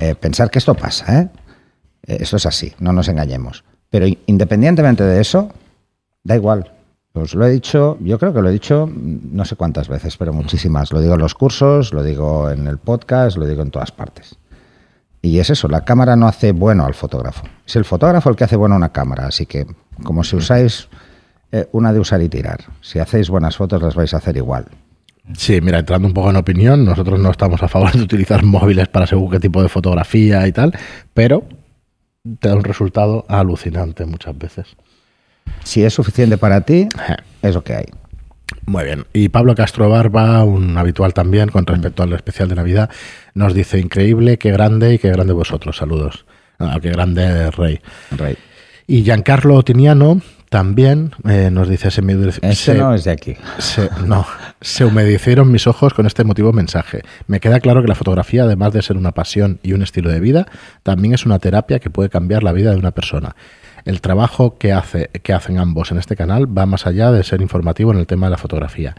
Eh, 0.00 0.14
pensar 0.14 0.50
que 0.50 0.58
esto 0.58 0.74
pasa, 0.74 1.20
¿eh? 1.20 1.28
Esto 2.04 2.36
es 2.36 2.46
así, 2.46 2.72
no 2.80 2.92
nos 2.92 3.08
engañemos. 3.08 3.64
Pero 3.90 4.06
independientemente 4.26 5.04
de 5.04 5.20
eso, 5.20 5.50
da 6.24 6.34
igual 6.34 6.72
os 7.14 7.34
lo 7.34 7.46
he 7.46 7.50
dicho, 7.50 7.98
yo 8.00 8.18
creo 8.18 8.32
que 8.32 8.40
lo 8.40 8.48
he 8.48 8.52
dicho 8.52 8.88
no 8.92 9.44
sé 9.44 9.56
cuántas 9.56 9.88
veces, 9.88 10.16
pero 10.16 10.32
muchísimas. 10.32 10.92
Lo 10.92 11.00
digo 11.00 11.14
en 11.14 11.20
los 11.20 11.34
cursos, 11.34 11.92
lo 11.92 12.02
digo 12.02 12.50
en 12.50 12.66
el 12.66 12.78
podcast, 12.78 13.36
lo 13.36 13.46
digo 13.46 13.62
en 13.62 13.70
todas 13.70 13.92
partes. 13.92 14.36
Y 15.20 15.38
es 15.38 15.50
eso, 15.50 15.68
la 15.68 15.84
cámara 15.84 16.16
no 16.16 16.26
hace 16.26 16.52
bueno 16.52 16.84
al 16.84 16.94
fotógrafo. 16.94 17.44
Es 17.66 17.76
el 17.76 17.84
fotógrafo 17.84 18.30
el 18.30 18.36
que 18.36 18.44
hace 18.44 18.56
bueno 18.56 18.74
a 18.74 18.78
una 18.78 18.92
cámara. 18.92 19.26
Así 19.26 19.46
que, 19.46 19.66
como 20.02 20.24
si 20.24 20.36
usáis 20.36 20.88
eh, 21.52 21.68
una 21.72 21.92
de 21.92 22.00
usar 22.00 22.20
y 22.22 22.28
tirar, 22.28 22.60
si 22.80 22.98
hacéis 22.98 23.30
buenas 23.30 23.56
fotos 23.56 23.80
las 23.80 23.94
vais 23.94 24.12
a 24.14 24.16
hacer 24.16 24.36
igual. 24.36 24.66
Sí, 25.36 25.60
mira, 25.60 25.78
entrando 25.78 26.08
un 26.08 26.14
poco 26.14 26.30
en 26.30 26.36
opinión, 26.36 26.84
nosotros 26.84 27.20
no 27.20 27.30
estamos 27.30 27.62
a 27.62 27.68
favor 27.68 27.92
de 27.92 28.02
utilizar 28.02 28.42
móviles 28.42 28.88
para 28.88 29.06
según 29.06 29.30
qué 29.30 29.38
tipo 29.38 29.62
de 29.62 29.68
fotografía 29.68 30.46
y 30.48 30.52
tal, 30.52 30.72
pero 31.14 31.44
te 32.40 32.48
da 32.48 32.56
un 32.56 32.64
resultado 32.64 33.24
alucinante 33.28 34.04
muchas 34.04 34.36
veces. 34.36 34.76
Si 35.64 35.84
es 35.84 35.94
suficiente 35.94 36.38
para 36.38 36.62
ti, 36.62 36.88
es 37.42 37.54
lo 37.54 37.62
que 37.62 37.74
hay. 37.74 37.84
Muy 38.66 38.84
bien. 38.84 39.06
Y 39.12 39.28
Pablo 39.28 39.54
Castro 39.54 39.88
Barba, 39.88 40.44
un 40.44 40.76
habitual 40.78 41.14
también 41.14 41.48
con 41.48 41.66
respecto 41.66 42.02
al 42.02 42.12
especial 42.12 42.48
de 42.48 42.54
Navidad, 42.54 42.90
nos 43.34 43.54
dice, 43.54 43.78
increíble, 43.78 44.38
qué 44.38 44.52
grande 44.52 44.94
y 44.94 44.98
qué 44.98 45.10
grande 45.10 45.32
vosotros. 45.32 45.76
Saludos. 45.76 46.24
Ah, 46.58 46.78
qué 46.80 46.90
grande 46.90 47.50
Rey. 47.50 47.80
Rey. 48.10 48.36
Y 48.86 49.02
Giancarlo 49.02 49.62
Tiniano 49.62 50.20
también 50.52 51.12
eh, 51.28 51.48
nos 51.50 51.68
dice, 51.68 51.90
se, 51.90 52.02
me, 52.02 52.14
Ese 52.42 52.74
no 52.74 52.94
es 52.94 53.04
de 53.04 53.10
aquí. 53.10 53.36
no, 54.06 54.26
se 54.60 54.84
humedecieron 54.84 55.50
mis 55.50 55.66
ojos 55.66 55.94
con 55.94 56.06
este 56.06 56.22
emotivo 56.22 56.52
mensaje. 56.52 57.02
Me 57.26 57.40
queda 57.40 57.58
claro 57.58 57.80
que 57.80 57.88
la 57.88 57.94
fotografía, 57.94 58.42
además 58.42 58.74
de 58.74 58.82
ser 58.82 58.98
una 58.98 59.12
pasión 59.12 59.60
y 59.62 59.72
un 59.72 59.82
estilo 59.82 60.10
de 60.10 60.20
vida, 60.20 60.46
también 60.82 61.14
es 61.14 61.24
una 61.24 61.38
terapia 61.38 61.78
que 61.78 61.88
puede 61.88 62.10
cambiar 62.10 62.42
la 62.42 62.52
vida 62.52 62.70
de 62.70 62.76
una 62.76 62.90
persona. 62.90 63.34
El 63.84 64.00
trabajo 64.00 64.58
que, 64.58 64.72
hace, 64.72 65.08
que 65.08 65.32
hacen 65.32 65.58
ambos 65.58 65.90
en 65.90 65.98
este 65.98 66.16
canal 66.16 66.46
va 66.46 66.66
más 66.66 66.86
allá 66.86 67.10
de 67.10 67.22
ser 67.24 67.40
informativo 67.40 67.92
en 67.92 67.98
el 67.98 68.06
tema 68.06 68.26
de 68.26 68.30
la 68.30 68.38
fotografía. 68.38 68.94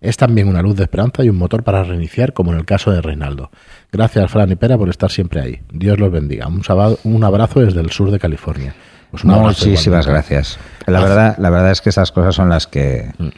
Es 0.00 0.16
también 0.16 0.48
una 0.48 0.62
luz 0.62 0.76
de 0.76 0.82
esperanza 0.82 1.22
y 1.22 1.28
un 1.28 1.36
motor 1.36 1.62
para 1.62 1.84
reiniciar, 1.84 2.32
como 2.32 2.52
en 2.52 2.58
el 2.58 2.64
caso 2.64 2.90
de 2.90 3.00
Reinaldo. 3.00 3.50
Gracias, 3.92 4.30
Fran 4.30 4.50
y 4.50 4.56
Pera, 4.56 4.76
por 4.76 4.88
estar 4.88 5.10
siempre 5.10 5.40
ahí. 5.40 5.62
Dios 5.72 5.98
los 6.00 6.10
bendiga. 6.10 6.48
Un, 6.48 6.62
un 7.04 7.24
abrazo 7.24 7.60
desde 7.60 7.80
el 7.80 7.90
sur 7.90 8.10
de 8.10 8.18
California. 8.18 8.74
Pues 9.12 9.24
Muchísimas 9.24 10.06
gracias. 10.06 10.58
La 10.86 11.00
verdad, 11.00 11.36
la 11.38 11.50
verdad 11.50 11.70
es 11.70 11.82
que 11.82 11.90
esas 11.90 12.10
cosas 12.10 12.34
son 12.34 12.48
las 12.48 12.66
que, 12.66 13.12
mm. 13.18 13.28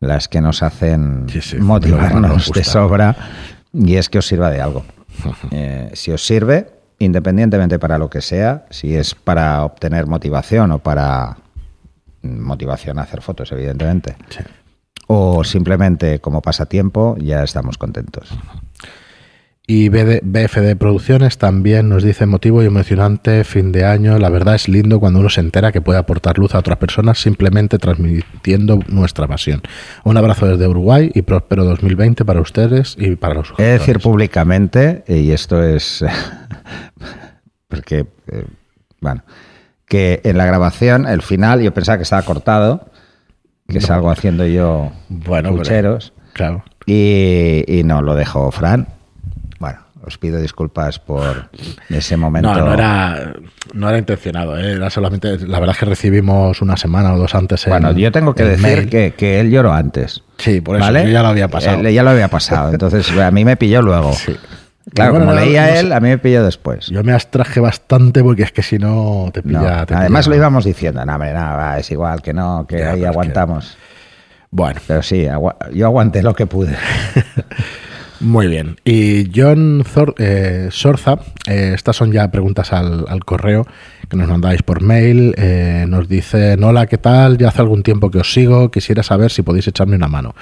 las 0.00 0.28
que 0.28 0.42
nos 0.42 0.62
hacen 0.62 1.26
motivarnos 1.60 2.52
de 2.52 2.62
sobra 2.62 3.16
y 3.72 3.96
es 3.96 4.10
que 4.10 4.18
os 4.18 4.26
sirva 4.26 4.50
de 4.50 4.60
algo. 4.60 4.84
Eh, 5.52 5.90
si 5.92 6.10
os 6.10 6.26
sirve, 6.26 6.73
independientemente 6.98 7.78
para 7.78 7.98
lo 7.98 8.08
que 8.10 8.20
sea, 8.20 8.66
si 8.70 8.94
es 8.94 9.14
para 9.14 9.64
obtener 9.64 10.06
motivación 10.06 10.72
o 10.72 10.78
para 10.78 11.36
motivación 12.22 12.98
a 12.98 13.02
hacer 13.02 13.20
fotos, 13.20 13.52
evidentemente, 13.52 14.16
o 15.06 15.44
simplemente 15.44 16.20
como 16.20 16.40
pasatiempo, 16.40 17.16
ya 17.18 17.42
estamos 17.42 17.78
contentos. 17.78 18.30
Y 19.66 19.88
BFD 19.88 20.76
Producciones 20.76 21.38
también 21.38 21.88
nos 21.88 22.02
dice 22.02 22.26
motivo 22.26 22.62
y 22.62 22.66
emocionante 22.66 23.44
fin 23.44 23.72
de 23.72 23.86
año. 23.86 24.18
La 24.18 24.28
verdad 24.28 24.56
es 24.56 24.68
lindo 24.68 25.00
cuando 25.00 25.20
uno 25.20 25.30
se 25.30 25.40
entera 25.40 25.72
que 25.72 25.80
puede 25.80 25.98
aportar 25.98 26.36
luz 26.36 26.54
a 26.54 26.58
otras 26.58 26.76
personas 26.76 27.18
simplemente 27.18 27.78
transmitiendo 27.78 28.80
nuestra 28.88 29.26
pasión. 29.26 29.62
Un 30.04 30.18
abrazo 30.18 30.46
desde 30.46 30.68
Uruguay 30.68 31.10
y 31.14 31.22
próspero 31.22 31.64
2020 31.64 32.26
para 32.26 32.42
ustedes 32.42 32.94
y 32.98 33.16
para 33.16 33.34
los 33.34 33.52
Es 33.52 33.80
decir 33.80 34.00
públicamente, 34.00 35.02
y 35.08 35.30
esto 35.30 35.62
es 35.62 36.04
porque, 37.68 38.06
eh, 38.26 38.44
bueno, 39.00 39.24
que 39.86 40.20
en 40.24 40.36
la 40.36 40.44
grabación, 40.44 41.06
el 41.06 41.22
final, 41.22 41.62
yo 41.62 41.72
pensaba 41.72 41.96
que 41.96 42.02
estaba 42.02 42.20
cortado, 42.20 42.90
que 43.66 43.80
salgo 43.80 44.10
haciendo 44.10 44.46
yo 44.46 44.92
bueno, 45.08 45.56
pucheros. 45.56 46.12
claro. 46.34 46.64
Y, 46.84 47.64
y 47.66 47.82
no, 47.82 48.02
lo 48.02 48.14
dejó 48.14 48.50
Fran. 48.50 48.88
Os 50.06 50.18
pido 50.18 50.38
disculpas 50.38 50.98
por 50.98 51.48
ese 51.88 52.16
momento. 52.16 52.52
No, 52.52 52.64
no 52.66 52.74
era, 52.74 53.32
no 53.72 53.88
era 53.88 53.96
intencionado, 53.98 54.58
¿eh? 54.58 54.72
era 54.72 54.90
solamente. 54.90 55.38
La 55.46 55.58
verdad 55.60 55.74
es 55.74 55.80
que 55.80 55.86
recibimos 55.86 56.60
una 56.60 56.76
semana 56.76 57.14
o 57.14 57.18
dos 57.18 57.34
antes. 57.34 57.64
Bueno, 57.66 57.90
en- 57.90 57.96
yo 57.96 58.12
tengo 58.12 58.34
que 58.34 58.44
decir 58.44 58.88
que, 58.90 59.14
que 59.16 59.40
él 59.40 59.50
lloró 59.50 59.72
antes. 59.72 60.22
Sí, 60.38 60.60
por 60.60 60.76
eso 60.76 60.84
¿vale? 60.84 61.04
yo 61.04 61.10
ya 61.10 61.22
lo 61.22 61.28
había 61.28 61.48
pasado. 61.48 61.80
Él 61.80 61.94
ya 61.94 62.02
lo 62.02 62.10
había 62.10 62.28
pasado. 62.28 62.70
Entonces, 62.72 63.10
a 63.18 63.30
mí 63.30 63.44
me 63.44 63.56
pilló 63.56 63.80
luego. 63.82 64.12
Sí. 64.12 64.36
Claro, 64.92 65.12
Bueno, 65.12 65.26
como 65.26 65.38
no, 65.38 65.44
leía 65.46 65.66
no 65.68 65.72
él, 65.80 65.92
a 65.94 66.00
mí 66.00 66.08
me 66.10 66.18
pilló 66.18 66.44
después. 66.44 66.88
Yo 66.88 67.02
me 67.02 67.14
abstraje 67.14 67.58
bastante 67.60 68.22
porque 68.22 68.42
es 68.42 68.52
que 68.52 68.62
si 68.62 68.76
no 68.78 69.30
te 69.32 69.40
No, 69.42 69.60
pilla. 69.60 69.86
te 69.86 69.94
Además 69.94 70.26
pilla- 70.26 70.30
lo 70.34 70.36
íbamos 70.36 70.64
diciendo, 70.66 71.02
no, 71.06 71.14
hombre, 71.14 71.32
no, 71.32 71.40
va, 71.40 71.78
es 71.78 71.90
igual 71.90 72.20
que 72.20 72.34
no, 72.34 72.66
que 72.68 72.80
Ya, 72.80 72.90
ahí 72.90 72.96
es 72.96 73.00
que- 73.00 73.06
aguantamos. 73.08 73.78
Bueno, 74.50 74.78
Pero 74.86 75.02
sí, 75.02 75.26
agua- 75.26 75.56
yo 75.72 75.86
aguanté 75.86 76.22
lo 76.22 76.34
que 76.34 76.46
pude. 76.46 76.76
muy 78.20 78.46
bien. 78.48 78.76
Y 78.84 79.30
John 79.34 79.84
Zor- 79.84 80.14
eh, 80.18 80.68
Sorza, 80.70 81.18
eh, 81.46 81.72
estas 81.74 81.96
son 81.96 82.12
ya 82.12 82.30
preguntas 82.30 82.72
al, 82.72 83.06
correo 83.24 83.66
que 84.08 84.16
nos 84.16 84.28
mandáis 84.28 84.62
por 84.62 84.82
mail. 84.82 85.34
eh, 85.36 85.84
nos 85.88 86.08
dice: 86.08 86.54
Hola, 86.62 86.86
¿qué 86.86 86.98
tal? 86.98 87.38
Ya 87.38 87.48
hace 87.48 87.62
algún 87.62 87.82
tiempo 87.82 88.10
que 88.10 88.18
os 88.18 88.32
sigo. 88.32 88.70
Quisiera 88.70 89.02
saber 89.02 89.30
si 89.30 89.42
podéis 89.42 89.68
echarme 89.68 89.96
una 89.96 90.08
mano. 90.08 90.34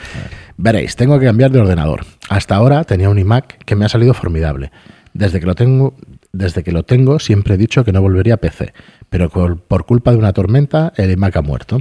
Veréis, 0.56 0.96
tengo 0.96 1.18
que 1.18 1.26
cambiar 1.26 1.50
de 1.50 1.60
ordenador. 1.60 2.04
Hasta 2.28 2.54
ahora 2.56 2.84
tenía 2.84 3.08
un 3.08 3.18
iMac 3.18 3.64
que 3.64 3.74
me 3.76 3.84
ha 3.84 3.88
salido 3.88 4.14
formidable. 4.14 4.70
Desde 5.14 5.40
que 5.40 5.46
lo 5.46 5.54
tengo, 5.54 5.94
desde 6.32 6.62
que 6.62 6.72
lo 6.72 6.84
tengo 6.84 7.18
siempre 7.18 7.54
he 7.54 7.58
dicho 7.58 7.84
que 7.84 7.92
no 7.92 8.00
volvería 8.00 8.34
a 8.34 8.36
PC, 8.38 8.72
pero 9.10 9.28
por 9.28 9.84
culpa 9.84 10.10
de 10.12 10.16
una 10.18 10.32
tormenta 10.32 10.92
el 10.96 11.10
iMac 11.10 11.36
ha 11.36 11.42
muerto. 11.42 11.80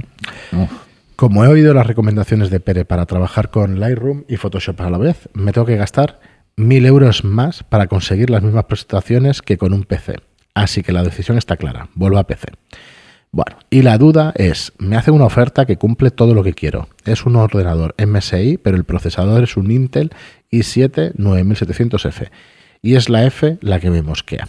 Como 1.22 1.44
he 1.44 1.46
oído 1.46 1.72
las 1.72 1.86
recomendaciones 1.86 2.50
de 2.50 2.58
Pere 2.58 2.84
para 2.84 3.06
trabajar 3.06 3.52
con 3.52 3.78
Lightroom 3.78 4.24
y 4.26 4.38
Photoshop 4.38 4.80
a 4.80 4.90
la 4.90 4.98
vez, 4.98 5.28
me 5.34 5.52
tengo 5.52 5.64
que 5.64 5.76
gastar 5.76 6.18
mil 6.56 6.84
euros 6.84 7.22
más 7.22 7.62
para 7.62 7.86
conseguir 7.86 8.28
las 8.28 8.42
mismas 8.42 8.64
prestaciones 8.64 9.40
que 9.40 9.56
con 9.56 9.72
un 9.72 9.84
PC. 9.84 10.16
Así 10.52 10.82
que 10.82 10.90
la 10.90 11.04
decisión 11.04 11.38
está 11.38 11.56
clara, 11.56 11.90
vuelvo 11.94 12.18
a 12.18 12.26
PC. 12.26 12.48
Bueno, 13.30 13.56
y 13.70 13.82
la 13.82 13.98
duda 13.98 14.32
es, 14.34 14.72
me 14.78 14.96
hace 14.96 15.12
una 15.12 15.26
oferta 15.26 15.64
que 15.64 15.76
cumple 15.76 16.10
todo 16.10 16.34
lo 16.34 16.42
que 16.42 16.54
quiero. 16.54 16.88
Es 17.04 17.24
un 17.24 17.36
ordenador 17.36 17.94
MSI, 18.04 18.58
pero 18.60 18.76
el 18.76 18.82
procesador 18.82 19.44
es 19.44 19.56
un 19.56 19.70
Intel 19.70 20.10
i7 20.50 21.14
9700F. 21.14 22.30
Y 22.82 22.96
es 22.96 23.08
la 23.08 23.24
F 23.26 23.58
la 23.60 23.78
que 23.78 23.90
me 23.90 24.02
mosquea. 24.02 24.48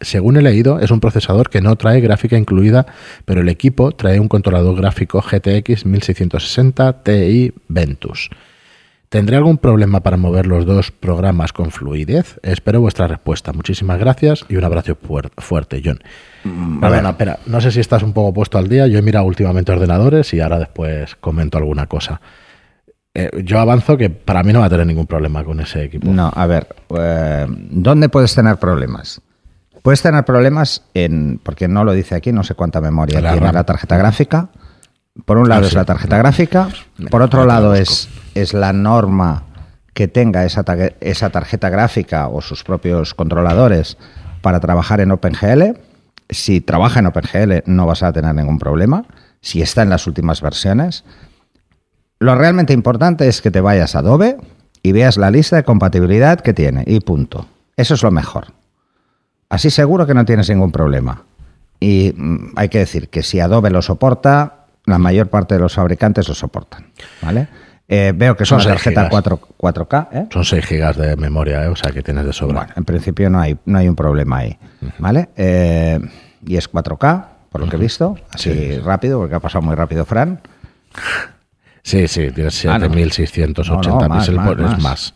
Según 0.00 0.36
he 0.36 0.42
leído, 0.42 0.80
es 0.80 0.90
un 0.90 1.00
procesador 1.00 1.50
que 1.50 1.60
no 1.60 1.76
trae 1.76 2.00
gráfica 2.00 2.38
incluida, 2.38 2.86
pero 3.24 3.40
el 3.42 3.48
equipo 3.48 3.92
trae 3.92 4.18
un 4.20 4.28
controlador 4.28 4.76
gráfico 4.76 5.20
GTX 5.20 5.84
1660 5.86 7.02
Ti 7.02 7.52
Ventus. 7.68 8.30
¿Tendré 9.10 9.36
algún 9.36 9.58
problema 9.58 10.00
para 10.04 10.16
mover 10.16 10.46
los 10.46 10.64
dos 10.64 10.92
programas 10.92 11.52
con 11.52 11.72
fluidez? 11.72 12.38
Espero 12.44 12.80
vuestra 12.80 13.08
respuesta. 13.08 13.52
Muchísimas 13.52 13.98
gracias 13.98 14.44
y 14.48 14.54
un 14.54 14.62
abrazo 14.64 14.96
fuer- 14.96 15.32
fuerte, 15.36 15.82
John. 15.84 15.98
Perdona, 16.80 17.10
espera, 17.10 17.40
no 17.46 17.60
sé 17.60 17.72
si 17.72 17.80
estás 17.80 18.04
un 18.04 18.12
poco 18.12 18.32
puesto 18.32 18.56
al 18.56 18.68
día. 18.68 18.86
Yo 18.86 18.98
he 18.98 19.02
mirado 19.02 19.26
últimamente 19.26 19.72
ordenadores 19.72 20.32
y 20.32 20.40
ahora 20.40 20.60
después 20.60 21.16
comento 21.16 21.58
alguna 21.58 21.86
cosa. 21.86 22.20
Eh, 23.12 23.28
yo 23.42 23.58
avanzo 23.58 23.96
que 23.96 24.10
para 24.10 24.44
mí 24.44 24.52
no 24.52 24.60
va 24.60 24.66
a 24.66 24.70
tener 24.70 24.86
ningún 24.86 25.08
problema 25.08 25.42
con 25.42 25.58
ese 25.58 25.82
equipo. 25.82 26.08
No, 26.08 26.30
a 26.32 26.46
ver, 26.46 26.68
eh, 26.96 27.46
¿dónde 27.48 28.08
puedes 28.08 28.32
tener 28.32 28.58
problemas? 28.58 29.20
Puedes 29.82 30.02
tener 30.02 30.24
problemas 30.24 30.82
en, 30.94 31.40
porque 31.42 31.68
no 31.68 31.84
lo 31.84 31.92
dice 31.92 32.14
aquí, 32.14 32.32
no 32.32 32.42
sé 32.44 32.54
cuánta 32.54 32.80
memoria 32.80 33.20
la 33.20 33.32
tiene 33.32 33.46
RAM. 33.46 33.54
la 33.54 33.64
tarjeta 33.64 33.96
gráfica. 33.96 34.48
Por 35.24 35.38
un 35.38 35.48
lado 35.48 35.62
Ah, 35.62 35.66
es 35.66 35.70
sí. 35.70 35.76
la 35.76 35.84
tarjeta 35.84 36.18
gráfica, 36.18 36.68
por 37.10 37.22
otro 37.22 37.44
lado 37.44 37.74
es, 37.74 38.08
es 38.34 38.54
la 38.54 38.72
norma 38.72 39.44
que 39.92 40.06
tenga 40.08 40.44
esa, 40.44 40.64
esa 41.00 41.30
tarjeta 41.30 41.68
gráfica 41.68 42.28
o 42.28 42.40
sus 42.40 42.62
propios 42.62 43.12
controladores 43.14 43.98
para 44.40 44.60
trabajar 44.60 45.00
en 45.00 45.10
OpenGL. 45.10 45.76
Si 46.28 46.60
trabaja 46.60 47.00
en 47.00 47.06
OpenGL 47.06 47.62
no 47.66 47.86
vas 47.86 48.02
a 48.02 48.12
tener 48.12 48.34
ningún 48.34 48.58
problema. 48.58 49.04
Si 49.40 49.62
está 49.62 49.82
en 49.82 49.90
las 49.90 50.06
últimas 50.06 50.40
versiones. 50.42 51.04
Lo 52.18 52.34
realmente 52.34 52.72
importante 52.72 53.26
es 53.28 53.40
que 53.42 53.50
te 53.50 53.60
vayas 53.60 53.96
a 53.96 54.00
Adobe 54.00 54.36
y 54.82 54.92
veas 54.92 55.16
la 55.16 55.30
lista 55.30 55.56
de 55.56 55.64
compatibilidad 55.64 56.38
que 56.40 56.52
tiene 56.54 56.84
y 56.86 57.00
punto. 57.00 57.46
Eso 57.76 57.94
es 57.94 58.02
lo 58.02 58.10
mejor. 58.10 58.48
Así 59.50 59.68
seguro 59.70 60.06
que 60.06 60.14
no 60.14 60.24
tienes 60.24 60.48
ningún 60.48 60.72
problema. 60.72 61.22
Y 61.78 62.14
mm, 62.16 62.52
hay 62.56 62.68
que 62.68 62.78
decir 62.78 63.08
que 63.08 63.22
si 63.22 63.40
Adobe 63.40 63.70
lo 63.70 63.82
soporta, 63.82 64.64
la 64.86 64.98
mayor 64.98 65.28
parte 65.28 65.54
de 65.54 65.60
los 65.60 65.74
fabricantes 65.74 66.28
lo 66.28 66.34
soportan. 66.34 66.86
¿Vale? 67.20 67.48
Eh, 67.88 68.12
veo 68.14 68.36
que 68.36 68.44
Son 68.44 68.56
una 68.56 68.62
seis 68.64 68.74
tarjeta 68.76 69.00
gigas. 69.08 69.10
4, 69.10 69.40
4K. 69.88 70.08
¿eh? 70.12 70.26
Son 70.32 70.44
6 70.44 70.64
gigas 70.64 70.96
de 70.96 71.16
memoria, 71.16 71.64
¿eh? 71.64 71.68
o 71.68 71.74
sea 71.74 71.90
que 71.90 72.02
tienes 72.02 72.24
de 72.24 72.32
sobra. 72.32 72.60
Bueno, 72.60 72.72
en 72.76 72.84
principio 72.84 73.28
no 73.28 73.40
hay, 73.40 73.58
no 73.64 73.78
hay 73.78 73.88
un 73.88 73.96
problema 73.96 74.38
ahí. 74.38 74.56
¿Vale? 74.98 75.30
Eh, 75.36 75.98
y 76.46 76.56
es 76.56 76.70
4K, 76.72 77.24
por 77.50 77.60
lo 77.62 77.68
que 77.68 77.74
he 77.74 77.78
visto. 77.80 78.14
Así 78.32 78.52
Sí. 78.52 78.78
rápido, 78.78 79.18
porque 79.18 79.34
ha 79.34 79.40
pasado 79.40 79.62
muy 79.62 79.74
rápido 79.74 80.04
Fran. 80.04 80.40
Sí, 81.82 82.06
sí, 82.06 82.30
tienes 82.30 82.64
Ah, 82.66 82.78
no. 82.78 82.88
7680 82.94 84.06
No, 84.08 84.54
no, 84.54 84.72
es 84.72 84.78
más. 84.78 85.14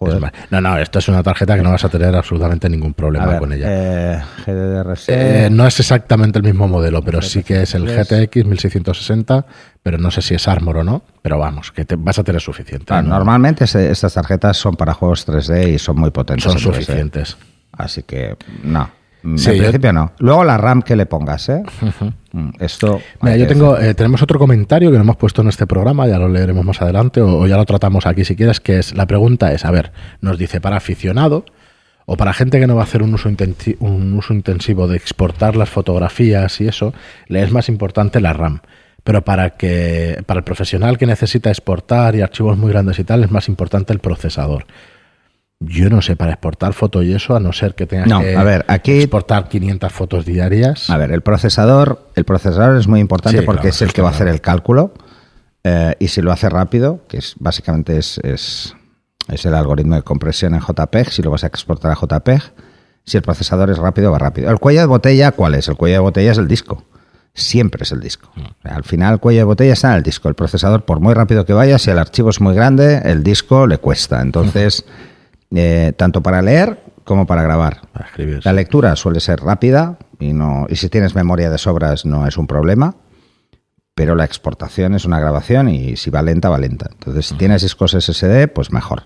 Joder. 0.00 0.20
Más. 0.20 0.32
No, 0.50 0.60
no, 0.62 0.78
esto 0.78 0.98
es 0.98 1.08
una 1.08 1.22
tarjeta 1.22 1.56
que 1.56 1.62
no 1.62 1.70
vas 1.70 1.84
a 1.84 1.88
tener 1.90 2.14
absolutamente 2.16 2.68
ningún 2.70 2.94
problema 2.94 3.26
ver, 3.26 3.38
con 3.38 3.52
ella. 3.52 3.66
eh, 3.68 4.22
GDDRC. 4.46 5.04
Eh, 5.08 5.48
no 5.52 5.66
es 5.66 5.78
exactamente 5.78 6.38
el 6.38 6.44
mismo 6.44 6.66
modelo, 6.68 7.02
pero 7.02 7.20
sí 7.22 7.42
que 7.44 7.62
es 7.62 7.74
el 7.74 7.84
GTX 7.86 8.46
1660, 8.46 9.44
pero 9.82 9.98
no 9.98 10.10
sé 10.10 10.22
si 10.22 10.34
es 10.34 10.48
Armor 10.48 10.78
o 10.78 10.84
no, 10.84 11.02
pero 11.22 11.38
vamos, 11.38 11.70
que 11.70 11.84
te, 11.84 11.96
vas 11.96 12.18
a 12.18 12.24
tener 12.24 12.40
suficiente. 12.40 12.92
¿no? 12.94 13.02
Normalmente 13.02 13.66
se- 13.66 13.90
estas 13.90 14.14
tarjetas 14.14 14.56
son 14.56 14.74
para 14.76 14.94
juegos 14.94 15.26
3D 15.28 15.74
y 15.74 15.78
son 15.78 15.96
muy 15.96 16.10
potentes. 16.10 16.44
Son 16.44 16.52
en 16.52 16.58
3D. 16.58 16.62
suficientes. 16.62 17.36
Así 17.72 18.02
que 18.02 18.36
no. 18.64 18.90
En 19.22 19.38
Sí, 19.38 19.50
yo- 19.56 19.58
principio 19.62 19.92
no. 19.92 20.12
Luego 20.18 20.44
la 20.44 20.56
RAM 20.56 20.82
que 20.82 20.96
le 20.96 21.06
pongas, 21.06 21.48
¿eh? 21.48 21.62
Mm, 22.32 22.50
Esto. 22.58 23.00
Mira, 23.22 23.36
yo 23.36 23.46
tengo, 23.46 23.78
eh, 23.78 23.94
tenemos 23.94 24.22
otro 24.22 24.38
comentario 24.38 24.90
que 24.90 24.96
no 24.96 25.02
hemos 25.02 25.16
puesto 25.16 25.42
en 25.42 25.48
este 25.48 25.66
programa, 25.66 26.06
ya 26.06 26.18
lo 26.18 26.28
leeremos 26.28 26.64
más 26.64 26.80
adelante 26.80 27.20
o, 27.20 27.38
o 27.40 27.46
ya 27.46 27.56
lo 27.56 27.64
tratamos 27.66 28.06
aquí 28.06 28.24
si 28.24 28.36
quieres, 28.36 28.60
que 28.60 28.78
es, 28.78 28.94
la 28.96 29.06
pregunta 29.06 29.52
es, 29.52 29.64
a 29.64 29.70
ver, 29.70 29.92
nos 30.20 30.38
dice, 30.38 30.60
para 30.60 30.76
aficionado 30.76 31.44
o 32.06 32.16
para 32.16 32.32
gente 32.32 32.58
que 32.60 32.66
no 32.66 32.74
va 32.76 32.82
a 32.82 32.84
hacer 32.84 33.02
un 33.02 33.12
uso, 33.14 33.28
intensi- 33.28 33.76
un 33.80 34.14
uso 34.14 34.32
intensivo 34.32 34.88
de 34.88 34.96
exportar 34.96 35.54
las 35.56 35.68
fotografías 35.70 36.60
y 36.60 36.68
eso, 36.68 36.94
le 37.28 37.42
es 37.42 37.50
más 37.52 37.68
importante 37.68 38.20
la 38.20 38.32
RAM. 38.32 38.60
Pero 39.02 39.22
para 39.24 39.50
que 39.50 40.22
para 40.26 40.38
el 40.38 40.44
profesional 40.44 40.98
que 40.98 41.06
necesita 41.06 41.48
exportar 41.50 42.14
y 42.16 42.20
archivos 42.20 42.58
muy 42.58 42.70
grandes 42.70 42.98
y 42.98 43.04
tal, 43.04 43.24
es 43.24 43.30
más 43.30 43.48
importante 43.48 43.92
el 43.92 43.98
procesador. 43.98 44.66
Yo 45.62 45.90
no 45.90 46.00
sé, 46.00 46.16
para 46.16 46.32
exportar 46.32 46.72
fotos 46.72 47.04
y 47.04 47.12
eso, 47.12 47.36
a 47.36 47.40
no 47.40 47.52
ser 47.52 47.74
que 47.74 47.86
tengas 47.86 48.06
No, 48.08 48.20
que 48.20 48.34
a 48.34 48.42
ver, 48.44 48.64
aquí- 48.66 48.92
exportar 49.02 49.46
500 49.48 49.92
fotos 49.92 50.24
diarias. 50.24 50.88
A 50.88 50.96
ver, 50.96 51.12
el 51.12 51.20
procesador, 51.20 52.08
el 52.14 52.24
procesador 52.24 52.78
es 52.78 52.88
muy 52.88 52.98
importante 53.00 53.40
Sí, 53.40 53.44
porque 53.44 53.60
claro, 53.62 53.74
es 53.74 53.82
el 53.82 53.92
que 53.92 54.00
va 54.00 54.08
a 54.08 54.12
hacer 54.12 54.28
el 54.28 54.40
cálculo 54.40 54.94
eh, 55.62 55.94
y 55.98 56.08
si 56.08 56.22
lo 56.22 56.32
hace 56.32 56.48
rápido, 56.48 57.02
que 57.08 57.18
es 57.18 57.34
básicamente 57.38 57.98
es, 57.98 58.16
es, 58.24 58.74
es 59.28 59.44
el 59.44 59.54
algoritmo 59.54 59.96
de 59.96 60.02
compresión 60.02 60.54
en 60.54 60.60
JPEG, 60.60 61.10
si 61.10 61.22
lo 61.22 61.30
vas 61.30 61.44
a 61.44 61.48
exportar 61.48 61.92
a 61.92 61.94
JPEG, 61.94 62.40
si 63.04 63.18
el 63.18 63.22
procesador 63.22 63.68
es 63.68 63.76
rápido, 63.76 64.10
va 64.12 64.18
rápido. 64.18 64.50
El 64.50 64.58
cuello 64.58 64.80
de 64.80 64.86
botella, 64.86 65.32
¿cuál 65.32 65.56
es? 65.56 65.68
El 65.68 65.76
cuello 65.76 65.96
de 65.96 66.00
botella 66.00 66.32
es 66.32 66.38
el 66.38 66.48
disco. 66.48 66.84
Siempre 67.34 67.82
es 67.82 67.92
el 67.92 68.00
disco. 68.00 68.30
Mm. 68.34 68.40
O 68.40 68.62
sea, 68.62 68.76
Al 68.76 68.84
final 68.84 69.12
el 69.14 69.20
cuello 69.20 69.40
de 69.40 69.44
botella 69.44 69.74
está 69.74 69.90
en 69.90 69.96
el 69.98 70.02
disco. 70.02 70.28
El 70.30 70.34
procesador, 70.34 70.86
por 70.86 71.00
muy 71.00 71.12
rápido 71.12 71.44
que 71.44 71.52
vaya, 71.52 71.78
si 71.78 71.90
el 71.90 71.98
archivo 71.98 72.30
es 72.30 72.40
muy 72.40 72.54
grande, 72.54 73.02
el 73.04 73.22
disco 73.22 73.66
le 73.66 73.76
cuesta. 73.78 74.22
Entonces, 74.22 74.84
eh, 75.54 75.92
tanto 75.96 76.22
para 76.22 76.42
leer 76.42 76.82
como 77.04 77.26
para 77.26 77.42
grabar. 77.42 77.82
Para 77.92 78.06
escribir. 78.06 78.40
La 78.44 78.52
lectura 78.52 78.94
suele 78.96 79.20
ser 79.20 79.40
rápida 79.40 79.98
y, 80.18 80.32
no, 80.32 80.66
y 80.68 80.76
si 80.76 80.88
tienes 80.88 81.14
memoria 81.14 81.50
de 81.50 81.58
sobras 81.58 82.04
no 82.04 82.26
es 82.26 82.36
un 82.36 82.46
problema, 82.46 82.96
pero 83.94 84.14
la 84.14 84.24
exportación 84.24 84.94
es 84.94 85.04
una 85.04 85.18
grabación 85.20 85.68
y 85.68 85.96
si 85.96 86.10
va 86.10 86.22
lenta, 86.22 86.48
va 86.48 86.58
lenta. 86.58 86.88
Entonces, 86.92 87.26
si 87.26 87.34
tienes 87.34 87.62
discos 87.62 87.92
SSD, 87.92 88.48
pues 88.48 88.72
mejor. 88.72 89.04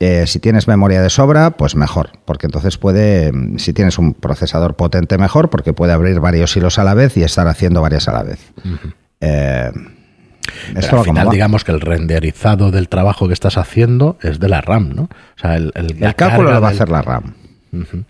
Eh, 0.00 0.26
si 0.26 0.40
tienes 0.40 0.66
memoria 0.66 1.00
de 1.02 1.10
sobra, 1.10 1.52
pues 1.52 1.76
mejor, 1.76 2.10
porque 2.24 2.46
entonces 2.46 2.76
puede, 2.78 3.30
si 3.58 3.72
tienes 3.72 3.98
un 3.98 4.14
procesador 4.14 4.74
potente, 4.74 5.18
mejor, 5.18 5.50
porque 5.50 5.74
puede 5.74 5.92
abrir 5.92 6.18
varios 6.18 6.56
hilos 6.56 6.78
a 6.78 6.84
la 6.84 6.94
vez 6.94 7.16
y 7.16 7.22
estar 7.22 7.46
haciendo 7.46 7.82
varias 7.82 8.08
a 8.08 8.12
la 8.12 8.22
vez. 8.24 8.52
Eh, 9.20 9.70
Pero 10.68 10.80
esto 10.80 10.96
va 10.96 11.00
al 11.02 11.06
final, 11.06 11.30
digamos 11.30 11.64
que 11.64 11.72
el 11.72 11.80
renderizado 11.80 12.70
del 12.70 12.88
trabajo 12.88 13.26
que 13.28 13.34
estás 13.34 13.56
haciendo 13.58 14.18
es 14.22 14.40
de 14.40 14.48
la 14.48 14.60
RAM, 14.60 14.92
¿no? 14.94 15.02
O 15.02 15.08
sea, 15.40 15.56
el, 15.56 15.72
el- 15.74 15.96
la 16.00 16.08
El 16.08 16.14
cálculo 16.14 16.52
lo 16.52 16.60
va 16.60 16.68
a 16.68 16.70
hacer 16.72 16.88
la 16.88 17.02
RAM. 17.02 17.34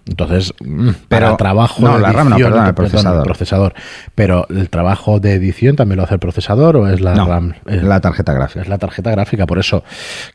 Entonces, 0.06 0.52
mm, 0.60 0.88
pero, 1.08 1.26
para 1.26 1.36
trabajo 1.36 1.82
no, 1.82 1.96
la 1.98 2.10
RAM 2.10 2.30
no, 2.30 2.36
perdón, 2.36 2.66
el 2.66 2.74
procesador. 2.74 3.22
procesador. 3.24 3.74
Pero 4.16 4.46
el 4.50 4.68
trabajo 4.68 5.20
de 5.20 5.34
edición 5.34 5.76
también 5.76 5.98
lo 5.98 6.02
hace 6.02 6.14
el 6.14 6.20
procesador 6.20 6.76
o 6.76 6.88
es 6.88 7.00
la 7.00 7.14
RAM? 7.14 7.54
Es 7.66 7.82
la 7.84 8.00
tarjeta 8.00 8.32
gráfica. 8.32 8.62
Es 8.62 8.68
la 8.68 8.78
tarjeta 8.78 9.12
gráfica, 9.12 9.46
por 9.46 9.60
eso 9.60 9.84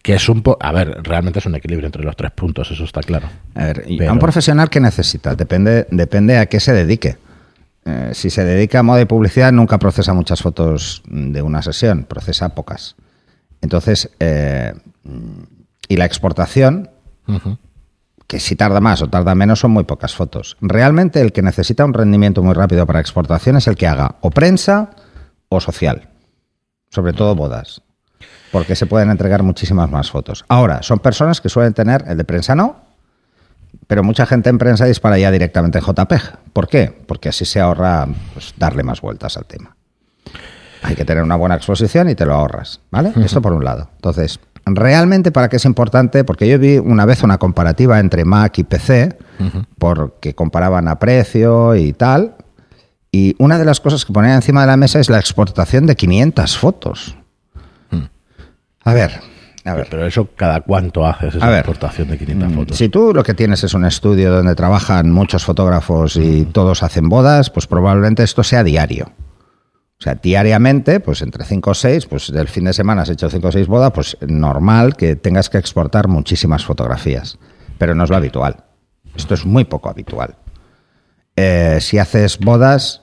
que 0.01 0.13
es 0.13 0.29
un 0.29 0.41
a 0.61 0.71
ver, 0.71 0.99
realmente 1.03 1.39
es 1.39 1.45
un 1.45 1.55
equilibrio 1.55 1.87
entre 1.87 2.03
los 2.03 2.15
tres 2.15 2.31
puntos, 2.31 2.71
eso 2.71 2.85
está 2.85 3.01
claro. 3.01 3.27
A 3.55 3.65
ver, 3.65 3.83
a 4.07 4.13
un 4.13 4.19
profesional 4.19 4.69
que 4.69 4.79
necesita, 4.79 5.35
depende 5.35 5.87
depende 5.91 6.37
a 6.37 6.45
qué 6.45 6.61
se 6.61 6.71
dedique. 6.73 7.17
Eh, 7.87 8.09
si 8.13 8.29
se 8.29 8.43
dedica 8.43 8.79
a 8.79 8.83
moda 8.83 8.99
y 8.99 9.05
publicidad, 9.05 9.53
nunca 9.53 9.79
procesa 9.79 10.13
muchas 10.13 10.41
fotos 10.41 11.01
de 11.07 11.41
una 11.41 11.61
sesión, 11.61 12.03
procesa 12.03 12.49
pocas. 12.49 12.97
Entonces, 13.61 14.09
eh, 14.19 14.73
y 15.87 15.95
la 15.95 16.03
exportación, 16.03 16.89
que 18.27 18.41
si 18.41 18.57
tarda 18.57 18.81
más 18.81 19.01
o 19.01 19.07
tarda 19.07 19.35
menos, 19.35 19.61
son 19.61 19.71
muy 19.71 19.85
pocas 19.85 20.15
fotos. 20.15 20.57
Realmente 20.59 21.21
el 21.21 21.31
que 21.31 21.41
necesita 21.41 21.85
un 21.85 21.93
rendimiento 21.93 22.43
muy 22.43 22.53
rápido 22.53 22.85
para 22.85 22.99
exportación 22.99 23.55
es 23.55 23.67
el 23.67 23.77
que 23.77 23.87
haga 23.87 24.15
o 24.19 24.31
prensa 24.31 24.89
o 25.47 25.61
social, 25.61 26.09
sobre 26.89 27.13
todo 27.13 27.35
bodas, 27.35 27.83
porque 28.51 28.75
se 28.75 28.85
pueden 28.85 29.11
entregar 29.11 29.43
muchísimas 29.43 29.89
más 29.89 30.11
fotos. 30.11 30.43
Ahora, 30.49 30.83
son 30.83 30.99
personas 30.99 31.39
que 31.39 31.47
suelen 31.47 31.73
tener, 31.73 32.03
el 32.05 32.17
de 32.17 32.25
prensa 32.25 32.53
no, 32.53 32.86
pero 33.87 34.03
mucha 34.03 34.25
gente 34.25 34.49
en 34.49 34.57
prensa 34.57 34.85
dispara 34.85 35.17
ya 35.17 35.31
directamente 35.31 35.79
en 35.79 35.85
JPEG. 35.85 36.21
¿Por 36.53 36.67
qué? 36.67 36.93
Porque 37.07 37.29
así 37.29 37.45
se 37.45 37.59
ahorra 37.59 38.07
pues, 38.33 38.53
darle 38.57 38.83
más 38.83 39.01
vueltas 39.01 39.37
al 39.37 39.45
tema. 39.45 39.75
Hay 40.83 40.95
que 40.95 41.05
tener 41.05 41.23
una 41.23 41.35
buena 41.35 41.55
exposición 41.55 42.09
y 42.09 42.15
te 42.15 42.25
lo 42.25 42.35
ahorras, 42.35 42.81
¿vale? 42.91 43.11
Esto 43.23 43.41
por 43.41 43.53
un 43.53 43.63
lado. 43.63 43.89
Entonces, 43.95 44.39
realmente 44.65 45.31
para 45.31 45.49
qué 45.49 45.55
es 45.55 45.65
importante, 45.65 46.23
porque 46.23 46.47
yo 46.47 46.59
vi 46.59 46.77
una 46.77 47.05
vez 47.05 47.23
una 47.23 47.37
comparativa 47.37 47.99
entre 47.99 48.25
Mac 48.25 48.57
y 48.59 48.63
PC, 48.63 49.17
porque 49.77 50.35
comparaban 50.35 50.87
a 50.87 50.99
precio 50.99 51.75
y 51.75 51.93
tal, 51.93 52.35
y 53.11 53.35
una 53.39 53.57
de 53.57 53.65
las 53.65 53.79
cosas 53.79 54.05
que 54.05 54.13
ponían 54.13 54.35
encima 54.35 54.61
de 54.61 54.67
la 54.67 54.77
mesa 54.77 54.99
es 54.99 55.09
la 55.09 55.19
exportación 55.19 55.85
de 55.87 55.95
500 55.95 56.57
fotos. 56.57 57.17
Hmm. 57.89 58.05
A 58.83 58.93
ver, 58.93 59.21
a 59.67 59.73
ver. 59.73 59.87
Pero 59.89 60.05
eso, 60.05 60.29
¿cada 60.35 60.61
cuánto 60.61 61.05
haces 61.05 61.35
esa 61.35 61.57
exportación 61.57 62.07
de 62.09 62.17
500 62.17 62.49
mm, 62.49 62.53
fotos? 62.53 62.77
Si 62.77 62.89
tú 62.89 63.13
lo 63.13 63.23
que 63.23 63.33
tienes 63.33 63.63
es 63.63 63.73
un 63.73 63.85
estudio 63.85 64.31
donde 64.31 64.55
trabajan 64.55 65.11
muchos 65.11 65.43
fotógrafos 65.43 66.15
y 66.15 66.45
todos 66.45 66.83
hacen 66.83 67.09
bodas, 67.09 67.49
pues 67.49 67.67
probablemente 67.67 68.23
esto 68.23 68.43
sea 68.43 68.63
diario. 68.63 69.11
O 69.99 70.03
sea, 70.03 70.15
diariamente, 70.15 70.99
pues 70.99 71.21
entre 71.23 71.43
5 71.43 71.71
o 71.71 71.73
6, 71.73 72.05
pues 72.05 72.31
del 72.31 72.47
fin 72.47 72.65
de 72.65 72.73
semana 72.73 73.01
has 73.01 73.09
hecho 73.09 73.29
5 73.29 73.47
o 73.47 73.51
6 73.51 73.67
bodas, 73.67 73.91
pues 73.91 74.17
normal 74.27 74.95
que 74.95 75.15
tengas 75.15 75.49
que 75.49 75.57
exportar 75.57 76.07
muchísimas 76.07 76.63
fotografías. 76.63 77.39
Pero 77.79 77.95
no 77.95 78.03
es 78.03 78.09
lo 78.09 78.15
habitual. 78.15 78.63
Esto 79.15 79.33
es 79.33 79.45
muy 79.45 79.65
poco 79.65 79.89
habitual. 79.89 80.35
Eh, 81.35 81.79
si 81.81 81.97
haces 81.97 82.37
bodas, 82.37 83.01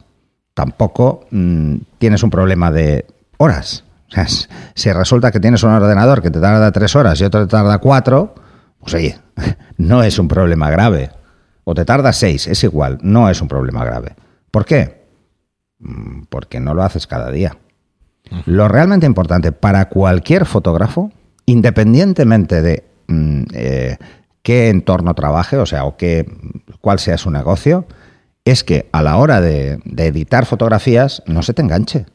tampoco 0.55 1.27
mm, 1.31 1.77
tienes 1.99 2.23
un 2.23 2.31
problema 2.31 2.71
de 2.71 3.07
horas. 3.39 3.85
Sea, 4.15 4.27
si 4.75 4.93
resulta 4.93 5.31
que 5.33 5.41
tienes 5.41 5.63
un 5.63 5.71
ordenador 5.71 6.23
que 6.23 6.31
te 6.31 6.41
tarda 6.41 6.71
3 6.71 6.97
horas 6.97 7.21
y 7.21 7.25
otro 7.25 7.47
te 7.47 7.51
tarda 7.51 7.79
4, 7.79 8.35
pues 8.81 8.95
oye, 8.95 9.19
no 9.77 10.03
es 10.03 10.19
un 10.19 10.29
problema 10.29 10.71
grave. 10.71 11.11
O 11.65 11.75
te 11.75 11.85
tarda 11.85 12.13
6, 12.13 12.47
es 12.47 12.65
igual, 12.65 12.99
no 13.03 13.29
es 13.29 13.41
un 13.41 13.49
problema 13.49 13.85
grave. 13.85 14.15
¿Por 14.51 14.65
qué? 14.65 15.05
Mm, 15.79 16.25
porque 16.29 16.61
no 16.61 16.75
lo 16.75 16.83
haces 16.83 17.07
cada 17.07 17.31
día. 17.31 17.57
Lo 18.47 18.69
realmente 18.69 19.07
importante 19.07 19.53
para 19.53 19.89
cualquier 19.89 20.47
fotógrafo, 20.47 21.11
independientemente 21.47 22.63
de 22.63 22.85
mm, 23.09 23.43
eh, 23.53 23.97
qué 24.43 24.69
entorno 24.69 25.15
trabaje, 25.15 25.57
o 25.57 25.67
sea, 25.67 25.85
o 25.85 25.97
qué, 25.97 26.27
cuál 26.81 26.99
sea 26.99 27.19
su 27.19 27.31
negocio, 27.31 27.87
es 28.45 28.63
que 28.63 28.89
a 28.93 29.03
la 29.03 29.17
hora 29.17 29.41
de, 29.41 29.81
editar 29.97 30.47
fotografías 30.47 31.23
no 31.27 31.43
se 31.43 31.55
te 31.55 31.63
enganche. 31.63 32.07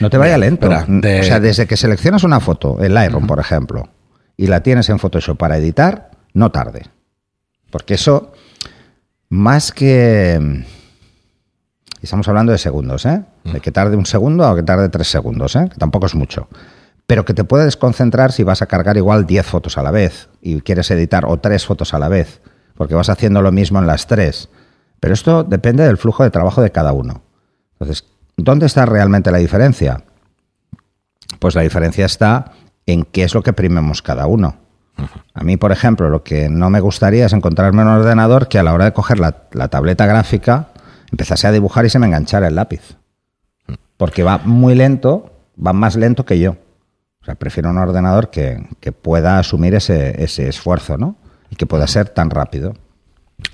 No 0.00 0.10
te 0.10 0.18
vaya 0.18 0.38
lento. 0.38 0.68
O 0.68 1.22
sea, 1.22 1.40
desde 1.40 1.66
que 1.66 1.76
seleccionas 1.76 2.24
una 2.24 2.40
foto, 2.40 2.82
el 2.82 2.94
Lightroom, 2.94 3.26
por 3.26 3.38
ejemplo, 3.38 3.88
y 4.36 4.48
la 4.48 4.62
tienes 4.62 4.88
en 4.88 4.98
Photoshop 4.98 5.38
para 5.38 5.56
editar, 5.56 6.10
no 6.32 6.50
tarde. 6.50 6.86
Porque 7.70 7.94
eso, 7.94 8.32
más 9.28 9.72
que 9.72 10.64
estamos 12.02 12.28
hablando 12.28 12.52
de 12.52 12.58
segundos, 12.58 13.06
¿eh? 13.06 13.22
De 13.44 13.60
que 13.60 13.72
tarde 13.72 13.96
un 13.96 14.06
segundo 14.06 14.50
o 14.50 14.54
que 14.54 14.62
tarde 14.62 14.88
tres 14.88 15.08
segundos, 15.08 15.56
¿eh? 15.56 15.68
Que 15.70 15.76
tampoco 15.76 16.06
es 16.06 16.14
mucho. 16.14 16.48
Pero 17.06 17.24
que 17.24 17.34
te 17.34 17.44
puedes 17.44 17.76
concentrar 17.76 18.32
si 18.32 18.44
vas 18.44 18.62
a 18.62 18.66
cargar 18.66 18.96
igual 18.96 19.26
10 19.26 19.46
fotos 19.46 19.78
a 19.78 19.82
la 19.82 19.90
vez 19.90 20.28
y 20.40 20.60
quieres 20.62 20.90
editar 20.90 21.24
o 21.26 21.38
tres 21.38 21.66
fotos 21.66 21.94
a 21.94 21.98
la 21.98 22.08
vez, 22.08 22.40
porque 22.76 22.94
vas 22.94 23.08
haciendo 23.08 23.42
lo 23.42 23.52
mismo 23.52 23.78
en 23.78 23.86
las 23.86 24.06
tres. 24.06 24.48
Pero 25.00 25.14
esto 25.14 25.44
depende 25.44 25.84
del 25.84 25.98
flujo 25.98 26.22
de 26.22 26.30
trabajo 26.30 26.62
de 26.62 26.72
cada 26.72 26.92
uno. 26.92 27.22
Entonces, 27.72 28.06
¿dónde 28.36 28.66
está 28.66 28.86
realmente 28.86 29.30
la 29.30 29.38
diferencia? 29.38 30.04
Pues 31.38 31.54
la 31.54 31.62
diferencia 31.62 32.06
está 32.06 32.52
en 32.86 33.04
qué 33.04 33.24
es 33.24 33.34
lo 33.34 33.42
que 33.42 33.52
primemos 33.52 34.02
cada 34.02 34.26
uno. 34.26 34.56
A 35.34 35.42
mí, 35.42 35.56
por 35.56 35.72
ejemplo, 35.72 36.08
lo 36.08 36.22
que 36.22 36.48
no 36.48 36.70
me 36.70 36.80
gustaría 36.80 37.26
es 37.26 37.32
encontrarme 37.32 37.82
un 37.82 37.88
ordenador 37.88 38.48
que 38.48 38.58
a 38.58 38.62
la 38.62 38.72
hora 38.72 38.84
de 38.84 38.92
coger 38.92 39.18
la, 39.18 39.42
la 39.52 39.68
tableta 39.68 40.06
gráfica 40.06 40.68
empezase 41.10 41.46
a 41.46 41.52
dibujar 41.52 41.84
y 41.84 41.90
se 41.90 41.98
me 41.98 42.06
enganchara 42.06 42.48
el 42.48 42.54
lápiz. 42.54 42.96
Porque 43.96 44.22
va 44.22 44.38
muy 44.38 44.74
lento, 44.74 45.32
va 45.64 45.72
más 45.72 45.96
lento 45.96 46.24
que 46.24 46.38
yo. 46.38 46.56
O 47.22 47.24
sea, 47.24 47.36
prefiero 47.36 47.70
un 47.70 47.78
ordenador 47.78 48.30
que, 48.30 48.66
pueda 49.00 49.38
asumir 49.38 49.74
ese, 49.74 50.22
ese 50.22 50.46
esfuerzo, 50.46 50.98
¿no? 50.98 51.16
Y 51.48 51.56
que 51.56 51.64
pueda 51.64 51.86
ser 51.86 52.10
tan 52.10 52.28
rápido. 52.28 52.74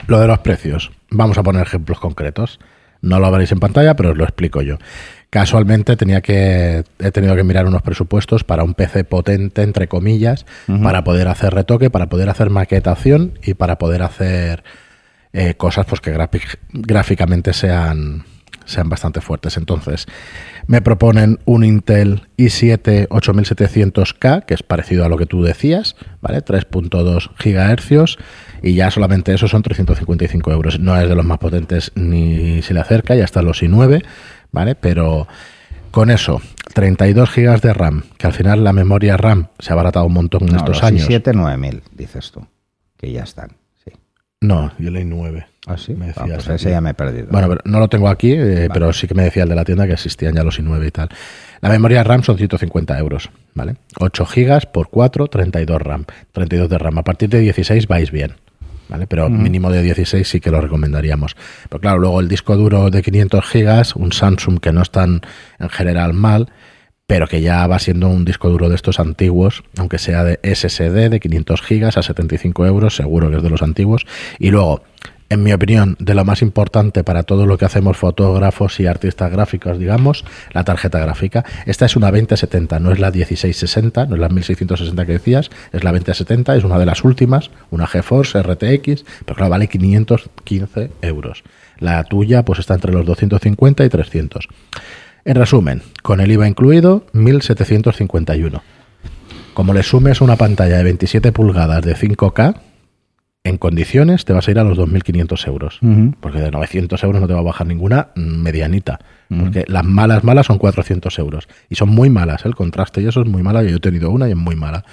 Lo 0.08 0.18
de 0.18 0.26
los 0.26 0.40
precios. 0.40 0.90
Vamos 1.10 1.38
a 1.38 1.42
poner 1.42 1.62
ejemplos 1.62 2.00
concretos. 2.00 2.58
No 3.02 3.18
lo 3.18 3.30
veréis 3.30 3.52
en 3.52 3.60
pantalla, 3.60 3.96
pero 3.96 4.10
os 4.10 4.16
lo 4.16 4.24
explico 4.24 4.62
yo. 4.62 4.76
Casualmente 5.30 5.96
tenía 5.96 6.20
que 6.20 6.84
he 6.98 7.10
tenido 7.12 7.36
que 7.36 7.44
mirar 7.44 7.66
unos 7.66 7.82
presupuestos 7.82 8.42
para 8.42 8.64
un 8.64 8.74
PC 8.74 9.04
potente 9.04 9.62
entre 9.62 9.86
comillas 9.86 10.44
para 10.82 11.04
poder 11.04 11.28
hacer 11.28 11.54
retoque, 11.54 11.88
para 11.88 12.08
poder 12.08 12.28
hacer 12.28 12.50
maquetación 12.50 13.38
y 13.42 13.54
para 13.54 13.78
poder 13.78 14.02
hacer 14.02 14.64
eh, 15.32 15.54
cosas 15.54 15.86
pues 15.86 16.00
que 16.00 16.12
gráficamente 16.72 17.52
sean, 17.52 18.24
sean 18.64 18.88
bastante 18.88 19.20
fuertes. 19.20 19.56
Entonces, 19.56 20.06
me 20.66 20.82
proponen 20.82 21.38
un 21.44 21.64
Intel 21.64 22.22
i7 22.36 23.08
8700K, 23.08 24.44
que 24.44 24.54
es 24.54 24.64
parecido 24.64 25.04
a 25.04 25.08
lo 25.08 25.16
que 25.16 25.26
tú 25.26 25.42
decías, 25.42 25.94
¿vale? 26.20 26.44
3.2 26.44 27.30
GHz, 27.38 28.18
y 28.62 28.74
ya 28.74 28.90
solamente 28.90 29.32
eso 29.34 29.48
son 29.48 29.62
355 29.62 30.50
euros. 30.52 30.80
No 30.80 30.96
es 30.96 31.08
de 31.08 31.14
los 31.14 31.24
más 31.24 31.38
potentes 31.38 31.92
ni 31.94 32.62
se 32.62 32.74
le 32.74 32.80
acerca, 32.80 33.14
ya 33.14 33.24
están 33.24 33.44
los 33.44 33.62
i9, 33.62 34.04
¿vale? 34.52 34.74
Pero 34.74 35.26
con 35.90 36.10
eso, 36.10 36.40
32 36.74 37.30
GB 37.34 37.60
de 37.60 37.72
RAM, 37.74 38.04
que 38.16 38.26
al 38.26 38.32
final 38.32 38.64
la 38.64 38.72
memoria 38.72 39.16
RAM 39.16 39.48
se 39.58 39.70
ha 39.70 39.74
abaratado 39.74 40.06
un 40.06 40.12
montón 40.12 40.48
en 40.48 40.56
estos 40.56 40.82
años. 40.82 41.08
i7 41.08 41.34
9000, 41.34 41.82
dices 41.92 42.30
tú, 42.30 42.46
que 42.96 43.12
ya 43.12 43.22
están. 43.22 43.60
No, 44.42 44.72
yo 44.78 44.90
leí 44.90 45.04
9. 45.04 45.46
Ah, 45.66 45.76
sí. 45.76 45.94
Me 45.94 46.06
decía 46.06 46.22
ah, 46.24 46.28
pues 46.34 46.48
ese 46.48 46.70
ya 46.70 46.80
me 46.80 46.90
he 46.90 46.94
perdido. 46.94 47.26
Bueno, 47.30 47.48
pero 47.48 47.60
no 47.66 47.78
lo 47.78 47.88
tengo 47.88 48.08
aquí, 48.08 48.32
eh, 48.32 48.68
pero 48.72 48.90
sí 48.94 49.06
que 49.06 49.14
me 49.14 49.24
decía 49.24 49.42
el 49.42 49.50
de 49.50 49.54
la 49.54 49.64
tienda 49.66 49.86
que 49.86 49.92
existían 49.92 50.34
ya 50.34 50.42
los 50.42 50.58
i9 50.58 50.86
y 50.86 50.90
tal. 50.90 51.10
La 51.60 51.68
memoria 51.68 52.02
RAM 52.02 52.22
son 52.22 52.38
150 52.38 52.98
euros, 52.98 53.30
¿vale? 53.54 53.76
8 53.98 54.24
gigas 54.24 54.64
por 54.64 54.88
4, 54.88 55.26
32 55.26 55.82
RAM. 55.82 56.06
32 56.32 56.70
de 56.70 56.78
RAM. 56.78 56.98
A 56.98 57.04
partir 57.04 57.28
de 57.28 57.40
16 57.40 57.86
vais 57.86 58.10
bien, 58.10 58.36
¿vale? 58.90 59.06
Pero 59.06 59.30
mínimo 59.30 59.70
de 59.70 59.82
16 59.82 60.28
sí 60.28 60.40
que 60.40 60.50
lo 60.50 60.60
recomendaríamos. 60.60 61.36
Pero 61.68 61.80
claro, 61.80 61.98
luego 61.98 62.20
el 62.20 62.28
disco 62.28 62.56
duro 62.56 62.90
de 62.90 63.02
500 63.02 63.44
gigas, 63.46 63.96
un 63.96 64.12
Samsung 64.12 64.60
que 64.60 64.72
no 64.72 64.82
es 64.82 64.90
tan 64.90 65.20
en 65.58 65.68
general 65.70 66.12
mal, 66.12 66.50
pero 67.06 67.26
que 67.26 67.40
ya 67.40 67.66
va 67.66 67.78
siendo 67.78 68.08
un 68.08 68.24
disco 68.24 68.50
duro 68.50 68.68
de 68.68 68.74
estos 68.74 69.00
antiguos, 69.00 69.62
aunque 69.78 69.98
sea 69.98 70.24
de 70.24 70.38
SSD 70.42 71.08
de 71.08 71.20
500 71.20 71.62
gigas 71.62 71.96
a 71.96 72.02
75 72.02 72.66
euros, 72.66 72.96
seguro 72.96 73.30
que 73.30 73.38
es 73.38 73.42
de 73.42 73.50
los 73.50 73.62
antiguos. 73.62 74.06
Y 74.38 74.50
luego, 74.50 74.82
en 75.30 75.44
mi 75.44 75.52
opinión, 75.52 75.96
de 76.00 76.14
lo 76.14 76.24
más 76.24 76.42
importante 76.42 77.04
para 77.04 77.22
todo 77.22 77.46
lo 77.46 77.56
que 77.56 77.64
hacemos 77.64 77.96
fotógrafos 77.96 78.80
y 78.80 78.86
artistas 78.86 79.30
gráficos, 79.30 79.78
digamos, 79.78 80.24
la 80.52 80.64
tarjeta 80.64 80.98
gráfica. 80.98 81.44
Esta 81.66 81.86
es 81.86 81.94
una 81.94 82.10
2070, 82.10 82.80
no 82.80 82.90
es 82.90 82.98
la 82.98 83.12
1660, 83.12 84.06
no 84.06 84.16
es 84.16 84.20
la 84.20 84.28
1660 84.28 85.06
que 85.06 85.12
decías, 85.12 85.50
es 85.72 85.84
la 85.84 85.92
2070, 85.92 86.56
es 86.56 86.64
una 86.64 86.80
de 86.80 86.86
las 86.86 87.04
últimas, 87.04 87.52
una 87.70 87.86
GeForce 87.86 88.42
RTX, 88.42 89.04
pero 89.24 89.36
claro, 89.36 89.50
vale 89.50 89.68
515 89.68 90.90
euros. 91.02 91.44
La 91.78 92.02
tuya 92.02 92.44
pues 92.44 92.58
está 92.58 92.74
entre 92.74 92.92
los 92.92 93.06
250 93.06 93.84
y 93.84 93.88
300. 93.88 94.48
En 95.24 95.36
resumen, 95.36 95.82
con 96.02 96.20
el 96.20 96.32
IVA 96.32 96.48
incluido, 96.48 97.06
1.751. 97.14 98.60
Como 99.54 99.74
le 99.74 99.84
sumes 99.84 100.20
una 100.20 100.34
pantalla 100.34 100.78
de 100.78 100.84
27 100.84 101.30
pulgadas 101.30 101.84
de 101.84 101.94
5K, 101.94 102.69
en 103.42 103.56
condiciones 103.56 104.24
te 104.24 104.32
vas 104.32 104.46
a 104.46 104.50
ir 104.50 104.58
a 104.58 104.64
los 104.64 104.78
2.500 104.78 105.46
euros. 105.46 105.78
Porque 106.20 106.40
de 106.40 106.50
900 106.50 107.02
euros 107.04 107.20
no 107.20 107.26
te 107.26 107.32
va 107.32 107.40
a 107.40 107.44
bajar 107.44 107.66
ninguna 107.66 108.08
medianita. 108.14 109.00
Porque 109.28 109.64
las 109.68 109.84
malas, 109.84 110.24
malas 110.24 110.46
son 110.46 110.58
400 110.58 111.18
euros. 111.18 111.48
Y 111.68 111.76
son 111.76 111.88
muy 111.88 112.10
malas. 112.10 112.44
¿eh? 112.44 112.48
El 112.48 112.54
contraste 112.54 113.00
y 113.00 113.06
eso 113.06 113.22
es 113.22 113.28
muy 113.28 113.42
mala. 113.42 113.62
Yo 113.62 113.76
he 113.76 113.80
tenido 113.80 114.10
una 114.10 114.28
y 114.28 114.32
es 114.32 114.36
muy 114.36 114.56
mala. 114.56 114.84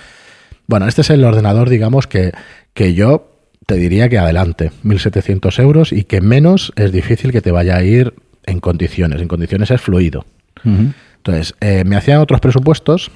Bueno, 0.68 0.88
este 0.88 1.02
es 1.02 1.10
el 1.10 1.24
ordenador, 1.24 1.70
digamos, 1.70 2.08
que, 2.08 2.32
que 2.74 2.94
yo 2.94 3.34
te 3.66 3.76
diría 3.76 4.08
que 4.08 4.18
adelante, 4.18 4.72
1.700 4.84 5.62
euros 5.62 5.92
y 5.92 6.04
que 6.06 6.22
menos 6.22 6.72
es 6.78 6.92
difícil 6.92 7.32
que 7.32 7.42
te 7.42 7.52
vaya 7.52 7.76
a 7.76 7.84
ir 7.84 8.14
en 8.46 8.60
condiciones. 8.62 9.22
En 9.22 9.28
condiciones 9.28 9.72
es 9.72 9.82
fluido. 9.82 10.26
Entonces, 11.28 11.56
eh, 11.60 11.84
me 11.84 11.98
hacían 11.98 12.22
otros 12.22 12.40
presupuestos 12.40 13.12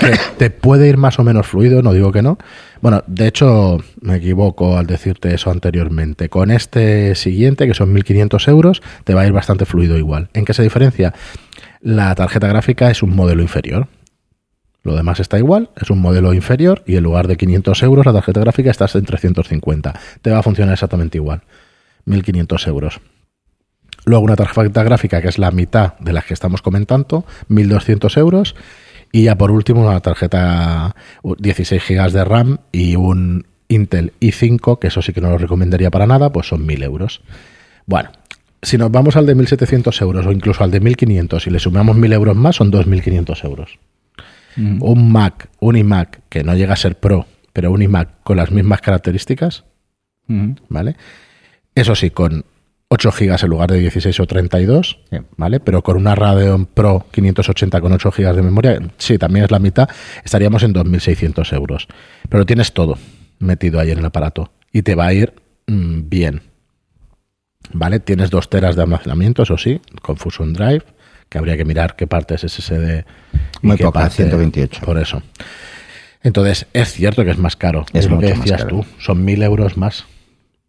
que 0.00 0.16
te 0.38 0.48
puede 0.48 0.88
ir 0.88 0.96
más 0.96 1.18
o 1.18 1.22
menos 1.22 1.46
fluido, 1.46 1.82
no 1.82 1.92
digo 1.92 2.10
que 2.10 2.22
no. 2.22 2.38
Bueno, 2.80 3.04
de 3.06 3.26
hecho, 3.26 3.76
me 4.00 4.16
equivoco 4.16 4.78
al 4.78 4.86
decirte 4.86 5.34
eso 5.34 5.50
anteriormente. 5.50 6.30
Con 6.30 6.50
este 6.50 7.14
siguiente, 7.14 7.66
que 7.66 7.74
son 7.74 7.94
1.500 7.94 8.48
euros, 8.48 8.82
te 9.04 9.12
va 9.12 9.20
a 9.20 9.26
ir 9.26 9.32
bastante 9.32 9.66
fluido 9.66 9.98
igual. 9.98 10.30
¿En 10.32 10.46
qué 10.46 10.54
se 10.54 10.62
diferencia? 10.62 11.12
La 11.82 12.14
tarjeta 12.14 12.48
gráfica 12.48 12.90
es 12.90 13.02
un 13.02 13.14
modelo 13.14 13.42
inferior. 13.42 13.88
Lo 14.82 14.96
demás 14.96 15.20
está 15.20 15.38
igual, 15.38 15.68
es 15.78 15.90
un 15.90 16.00
modelo 16.00 16.32
inferior 16.32 16.82
y 16.86 16.96
en 16.96 17.04
lugar 17.04 17.28
de 17.28 17.36
500 17.36 17.82
euros 17.82 18.06
la 18.06 18.14
tarjeta 18.14 18.40
gráfica 18.40 18.70
está 18.70 18.86
en 18.94 19.04
350. 19.04 20.00
Te 20.22 20.30
va 20.30 20.38
a 20.38 20.42
funcionar 20.42 20.72
exactamente 20.72 21.18
igual. 21.18 21.42
1.500 22.06 22.66
euros. 22.66 23.00
Luego 24.04 24.24
una 24.24 24.36
tarjeta 24.36 24.82
gráfica 24.82 25.22
que 25.22 25.28
es 25.28 25.38
la 25.38 25.50
mitad 25.50 25.98
de 25.98 26.12
las 26.12 26.24
que 26.24 26.34
estamos 26.34 26.62
comentando, 26.62 27.24
1.200 27.48 28.16
euros. 28.18 28.54
Y 29.12 29.24
ya 29.24 29.36
por 29.36 29.50
último 29.50 29.82
una 29.82 30.00
tarjeta 30.00 30.96
16 31.22 31.82
GB 31.86 32.12
de 32.12 32.24
RAM 32.24 32.58
y 32.72 32.96
un 32.96 33.46
Intel 33.68 34.12
i5, 34.20 34.78
que 34.78 34.88
eso 34.88 35.02
sí 35.02 35.12
que 35.12 35.20
no 35.20 35.30
lo 35.30 35.38
recomendaría 35.38 35.90
para 35.90 36.06
nada, 36.06 36.32
pues 36.32 36.48
son 36.48 36.66
1.000 36.66 36.84
euros. 36.84 37.22
Bueno, 37.86 38.10
si 38.60 38.78
nos 38.78 38.90
vamos 38.90 39.16
al 39.16 39.26
de 39.26 39.36
1.700 39.36 40.00
euros 40.02 40.26
o 40.26 40.32
incluso 40.32 40.64
al 40.64 40.70
de 40.70 40.80
1.500 40.80 41.46
y 41.46 41.50
le 41.50 41.58
sumamos 41.58 41.96
1.000 41.96 42.12
euros 42.12 42.36
más, 42.36 42.56
son 42.56 42.70
2.500 42.70 43.44
euros. 43.44 43.78
Mm. 44.56 44.82
Un 44.82 45.12
Mac, 45.12 45.48
un 45.60 45.76
iMac, 45.76 46.20
que 46.28 46.44
no 46.44 46.54
llega 46.54 46.74
a 46.74 46.76
ser 46.76 46.98
Pro, 46.98 47.26
pero 47.52 47.70
un 47.70 47.82
iMac 47.82 48.22
con 48.22 48.36
las 48.36 48.50
mismas 48.50 48.80
características, 48.80 49.64
mm. 50.26 50.52
¿vale? 50.68 50.96
Eso 51.74 51.94
sí, 51.94 52.10
con 52.10 52.44
8 52.92 53.10
GB 53.10 53.42
en 53.42 53.48
lugar 53.48 53.70
de 53.70 53.78
16 53.78 54.20
o 54.20 54.26
32, 54.26 54.98
¿vale? 55.38 55.60
Pero 55.60 55.82
con 55.82 55.96
una 55.96 56.14
Radeon 56.14 56.66
Pro 56.66 57.06
580 57.10 57.80
con 57.80 57.90
8 57.90 58.10
GB 58.10 58.34
de 58.34 58.42
memoria, 58.42 58.82
sí, 58.98 59.16
también 59.16 59.46
es 59.46 59.50
la 59.50 59.58
mitad, 59.58 59.88
estaríamos 60.22 60.62
en 60.62 60.74
2.600 60.74 61.54
euros. 61.54 61.88
Pero 62.28 62.44
tienes 62.44 62.74
todo 62.74 62.98
metido 63.38 63.80
ahí 63.80 63.92
en 63.92 64.00
el 64.00 64.04
aparato 64.04 64.52
y 64.70 64.82
te 64.82 64.94
va 64.94 65.06
a 65.06 65.14
ir 65.14 65.32
mm, 65.68 66.10
bien. 66.10 66.42
¿Vale? 67.72 67.98
Tienes 67.98 68.28
dos 68.28 68.50
teras 68.50 68.76
de 68.76 68.82
almacenamiento, 68.82 69.44
eso 69.44 69.56
sí, 69.56 69.80
con 70.02 70.18
Fusion 70.18 70.52
Drive, 70.52 70.82
que 71.30 71.38
habría 71.38 71.56
que 71.56 71.64
mirar 71.64 71.96
qué 71.96 72.06
parte 72.06 72.34
es 72.34 72.42
SSD. 72.42 73.06
Muy 73.62 73.78
poca, 73.78 74.10
128. 74.10 74.82
Por 74.84 74.98
eso. 74.98 75.22
Entonces, 76.22 76.66
es 76.74 76.92
cierto 76.92 77.24
que 77.24 77.30
es 77.30 77.38
más 77.38 77.56
caro. 77.56 77.86
Es, 77.94 78.10
lo 78.10 78.18
que 78.18 78.34
decías 78.34 78.66
tú, 78.66 78.84
son 78.98 79.26
1.000 79.26 79.44
euros 79.44 79.78
más. 79.78 80.04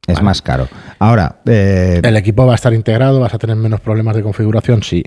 Es 0.08 0.22
más 0.22 0.42
caro. 0.42 0.68
Ahora. 1.00 1.38
Eh, 1.46 2.02
¿El 2.04 2.18
equipo 2.18 2.46
va 2.46 2.54
a 2.54 2.56
estar 2.56 2.74
integrado? 2.74 3.20
¿Vas 3.20 3.34
a 3.34 3.38
tener 3.38 3.56
menos 3.56 3.80
problemas 3.80 4.16
de 4.16 4.24
configuración? 4.24 4.84
Sí. 4.84 5.04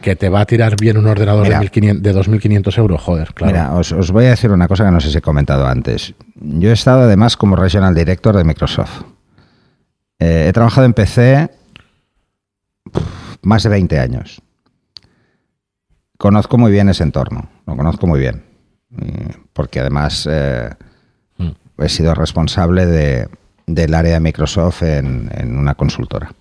¿Que 0.00 0.16
te 0.16 0.28
va 0.28 0.40
a 0.40 0.46
tirar 0.46 0.76
bien 0.80 0.96
un 0.96 1.06
ordenador 1.06 1.46
de, 1.46 1.54
2.500 1.54 2.78
euros? 2.78 3.02
Joder, 3.02 3.34
claro. 3.34 3.52
Mira, 3.52 3.74
os, 3.74 4.10
voy 4.12 4.26
a 4.26 4.30
decir 4.30 4.50
una 4.50 4.68
cosa 4.68 4.84
que 4.84 4.90
no 4.90 5.00
sé 5.00 5.10
si 5.10 5.18
he 5.18 5.22
comentado 5.22 5.66
antes. 5.66 6.14
Yo 6.36 6.70
he 6.70 6.72
estado 6.72 7.02
además 7.02 7.36
como 7.36 7.56
Regional 7.56 7.94
Director 7.94 8.36
de 8.36 8.44
Microsoft. 8.44 9.02
Eh, 10.18 10.46
he 10.48 10.52
trabajado 10.52 10.86
en 10.86 10.94
PC 10.94 11.50
más 13.42 13.62
de 13.62 13.68
20 13.68 13.98
años. 13.98 14.40
Conozco 16.16 16.56
muy 16.56 16.70
bien 16.70 16.88
ese 16.88 17.02
entorno, 17.02 17.48
lo 17.66 17.76
conozco 17.76 18.06
muy 18.06 18.20
bien. 18.20 18.44
Porque 19.52 19.80
además 19.80 20.28
eh, 20.30 20.70
mm. 21.38 21.50
he 21.78 21.88
sido 21.88 22.14
responsable 22.14 22.86
de, 22.86 23.28
del 23.74 23.94
área 23.94 24.14
de 24.14 24.20
Microsoft 24.20 24.82
en, 24.82 25.56
una 25.56 25.74
consultora. 25.74 26.32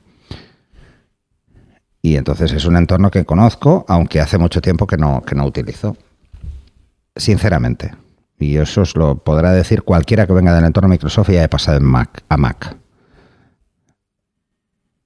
Y 2.01 2.15
entonces 2.15 2.53
es 2.53 2.65
un 2.65 2.77
entorno 2.77 3.11
que 3.11 3.25
conozco, 3.25 3.85
aunque 3.87 4.19
hace 4.19 4.37
mucho 4.37 4.61
tiempo 4.61 4.87
que 4.87 4.97
no, 4.97 5.21
que 5.21 5.35
no 5.35 5.45
utilizo. 5.45 5.97
Sinceramente. 7.15 7.93
Y 8.39 8.55
eso 8.55 8.81
os 8.81 8.95
lo 8.95 9.17
podrá 9.17 9.51
decir 9.51 9.83
cualquiera 9.83 10.25
que 10.25 10.33
venga 10.33 10.55
del 10.55 10.63
entorno 10.63 10.87
Microsoft 10.87 11.29
y 11.29 11.37
haya 11.37 11.49
pasado 11.49 11.77
en 11.77 11.83
Mac, 11.83 12.23
a 12.29 12.37
Mac. 12.37 12.77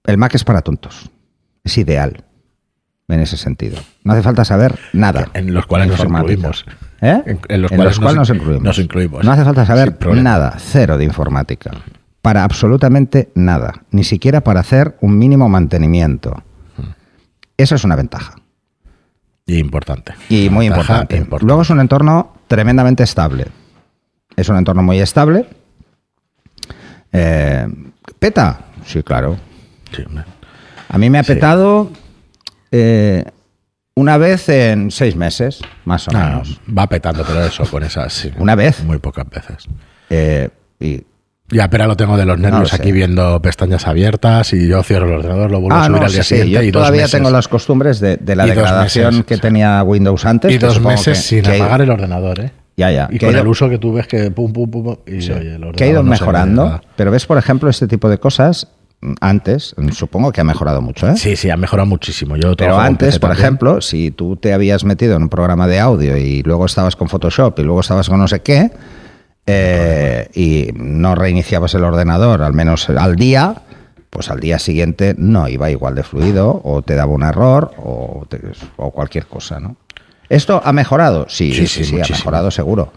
El 0.06 0.18
Mac 0.18 0.36
es 0.36 0.44
para 0.44 0.62
tontos. 0.62 1.10
Es 1.64 1.78
ideal 1.78 2.24
en 3.08 3.20
ese 3.20 3.38
sentido. 3.38 3.78
No 4.04 4.14
hace 4.14 4.22
falta 4.22 4.46
saber 4.46 4.78
nada. 4.94 5.30
En 5.34 5.54
los 5.54 5.66
cuales 5.66 5.88
nos 5.88 6.00
incluimos. 6.00 6.66
¿Eh? 7.02 7.38
En, 7.50 7.62
los 7.62 7.72
cuales, 7.72 8.00
nos, 8.00 8.30
incluimos. 8.80 9.26
No 9.26 9.32
hace 9.32 9.44
falta 9.44 9.66
saber 9.66 9.98
nada, 10.16 10.56
cero 10.60 10.98
de 10.98 11.06
informática 11.06 11.72
para 12.24 12.46
absolutamente 12.46 13.34
nada, 13.36 13.84
ni 13.92 14.06
siquiera 14.06 14.42
para 14.46 14.62
hacer 14.62 14.96
un 15.02 15.20
mínimo 15.20 15.50
mantenimiento. 15.50 16.42
Eso 17.58 17.76
es 17.76 17.84
una 17.84 17.98
ventaja. 17.98 18.36
Y 19.46 19.58
importante. 19.58 20.14
Y 20.30 20.50
muy 20.50 20.68
importante. 20.68 21.28
Luego 21.42 21.64
es 21.64 21.70
un 21.70 21.82
entorno 21.82 22.38
tremendamente 22.48 23.04
estable. 23.04 23.48
Es 24.38 24.48
un 24.48 24.56
entorno 24.56 24.82
muy 24.82 25.02
estable. 25.02 25.50
Eh, 27.12 27.68
¿Peta? 28.20 28.68
Sí, 28.86 29.04
claro. 29.04 29.38
A 30.88 30.98
mí 30.98 31.10
me 31.10 31.20
ha 31.20 31.24
petado 31.24 31.92
eh, 32.72 33.26
una 33.96 34.18
vez 34.18 34.48
en 34.48 34.92
seis 34.92 35.18
meses, 35.18 35.60
más 35.84 36.08
o 36.08 36.12
menos. 36.12 36.62
Va 36.66 36.88
petando, 36.88 37.26
pero 37.26 37.44
eso, 37.44 37.66
con 37.66 37.84
esas. 37.84 38.30
Una 38.38 38.56
vez. 38.56 38.82
Muy 38.86 39.00
pocas 39.00 39.30
veces. 39.30 39.68
Eh, 40.10 40.48
y 40.80 41.04
ya, 41.54 41.70
pero 41.70 41.88
lo 41.88 41.96
tengo 41.96 42.18
de 42.18 42.26
los 42.26 42.40
nervios 42.40 42.74
aquí 42.74 42.92
viendo 42.92 43.42
pestañas 43.42 43.88
abiertas 43.88 44.54
y 44.54 44.68
yo 44.68 44.84
cierro 44.84 45.08
el 45.08 45.14
ordenador, 45.14 45.52
lo 45.52 45.62
vuelvo 45.62 45.78
a 45.78 45.84
ah, 45.84 45.88
subir 45.88 46.04
al 46.04 46.12
día 46.12 46.24
siguiente. 46.24 46.66
Yo 46.66 46.72
todavía 46.72 47.08
tengo 47.08 47.30
las 47.30 47.48
costumbres 47.48 48.00
de, 48.00 48.18
la 48.36 48.46
degradación 48.46 49.24
que 49.24 49.38
tenía 49.38 49.84
Windows 49.84 50.26
antes. 50.26 50.52
Y 50.52 50.58
dos 50.58 50.82
meses 50.82 51.20
sin 51.20 51.46
apagar 51.48 51.82
el 51.82 51.90
ordenador, 51.90 52.40
¿eh? 52.40 52.52
Ya, 52.76 52.92
ya. 52.92 53.08
Y 53.12 53.20
con 53.20 53.36
el 53.36 53.48
uso 53.48 53.70
que 53.70 53.78
tú 53.78 53.94
ves 53.94 54.08
que 54.08 54.32
pum, 54.32 54.52
pum, 54.52 54.70
pum, 54.70 54.96
y 55.06 55.12
oye, 55.12 55.32
el 55.32 55.38
ordenador 55.38 55.76
Que 55.76 55.84
ha 55.84 55.88
ido 55.88 56.04
mejorando, 56.04 56.82
pero 56.96 57.12
ves, 57.12 57.26
por 57.26 57.38
ejemplo, 57.38 57.70
este 57.70 57.88
tipo 57.88 58.10
de 58.10 58.18
cosas 58.18 58.68
antes, 59.20 59.76
supongo 59.92 60.32
que 60.32 60.42
ha 60.42 60.44
mejorado 60.44 60.82
mucho, 60.82 61.10
¿eh? 61.10 61.18
Sí, 61.18 61.36
sí, 61.36 61.50
ha 61.50 61.58
mejorado 61.58 61.88
muchísimo. 61.88 62.38
Yo 62.38 62.56
Pero 62.56 62.80
antes, 62.80 63.20
por 63.20 63.32
ejemplo, 63.32 63.82
si 63.82 64.12
tú 64.12 64.38
te 64.38 64.54
habías 64.54 64.84
metido 64.86 65.16
en 65.16 65.24
un 65.24 65.30
programa 65.30 65.68
de 65.68 65.80
audio 65.80 66.18
y 66.18 66.42
luego 66.44 66.66
estabas 66.66 66.96
con 66.96 67.10
Photoshop 67.10 67.60
y 67.60 67.64
luego 67.64 67.82
estabas 67.82 68.10
con 68.10 68.20
no 68.20 68.28
sé 68.28 68.42
qué, 68.42 68.72
eh, 69.46 70.30
y 70.34 70.70
no 70.74 71.16
reiniciabas 71.16 71.74
el 71.76 71.84
ordenador, 71.84 72.42
al 72.42 72.54
menos 72.54 72.90
al 72.90 73.16
día, 73.16 73.64
pues 74.10 74.30
al 74.30 74.40
día 74.40 74.60
siguiente 74.60 75.16
no 75.18 75.48
iba 75.48 75.72
igual 75.72 75.96
de 75.96 76.04
fluido, 76.04 76.62
o 76.64 76.82
te 76.82 76.96
daba 76.96 77.12
un 77.12 77.24
error, 77.24 77.72
o, 77.78 78.26
o 78.78 78.92
cualquier 78.92 79.26
cosa, 79.26 79.60
¿no? 79.60 79.76
¿Esto 80.30 80.62
ha 80.64 80.72
mejorado? 80.74 81.26
Sí, 81.30 81.54
sí, 81.54 81.68
sí, 81.68 81.84
sí 81.84 82.00
ha 82.00 82.06
mejorado 82.10 82.50
seguro. 82.50 82.92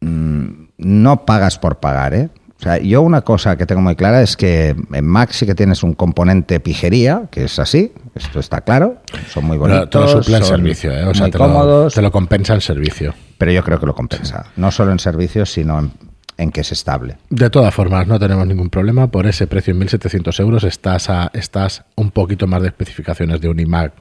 Mm, 0.00 0.64
no 0.78 1.24
pagas 1.24 1.58
por 1.58 1.78
pagar, 1.78 2.14
¿eh? 2.14 2.28
O 2.62 2.64
sea, 2.64 2.78
yo 2.78 3.02
una 3.02 3.22
cosa 3.22 3.56
que 3.56 3.66
tengo 3.66 3.80
muy 3.80 3.96
clara 3.96 4.22
es 4.22 4.36
que 4.36 4.76
en 4.92 5.04
Mac 5.04 5.32
sí 5.32 5.46
que 5.46 5.56
tienes 5.56 5.82
un 5.82 5.94
componente 5.94 6.60
pijería, 6.60 7.24
que 7.28 7.46
es 7.46 7.58
así, 7.58 7.92
esto 8.14 8.38
está 8.38 8.60
claro, 8.60 8.98
son 9.28 9.46
muy 9.46 9.58
bonitos. 9.58 9.88
Pero 9.90 10.06
todo 10.06 10.22
suple 10.22 10.36
el 10.36 10.44
servicio, 10.44 10.92
¿eh? 10.92 11.04
o 11.04 11.12
sea, 11.12 11.28
te 11.28 11.38
cómodos. 11.38 11.86
Lo, 11.86 11.90
te 11.90 12.02
lo 12.02 12.12
compensa 12.12 12.54
el 12.54 12.62
servicio. 12.62 13.14
Pero 13.36 13.50
yo 13.50 13.64
creo 13.64 13.80
que 13.80 13.86
lo 13.86 13.96
compensa, 13.96 14.46
no 14.54 14.70
solo 14.70 14.92
en 14.92 15.00
servicios, 15.00 15.50
sino 15.50 15.90
en, 16.38 16.52
que 16.52 16.60
es 16.60 16.70
estable. 16.70 17.16
De 17.30 17.50
todas 17.50 17.74
formas, 17.74 18.06
no 18.06 18.20
tenemos 18.20 18.46
ningún 18.46 18.70
problema. 18.70 19.08
Por 19.08 19.26
ese 19.26 19.48
precio 19.48 19.74
en 19.74 19.80
1.700 19.80 20.38
euros 20.38 20.62
estás, 20.62 21.10
a, 21.10 21.32
estás 21.34 21.82
un 21.96 22.12
poquito 22.12 22.46
más 22.46 22.62
de 22.62 22.68
especificaciones 22.68 23.40
de 23.40 23.48
un 23.48 23.58
iMac 23.58 23.92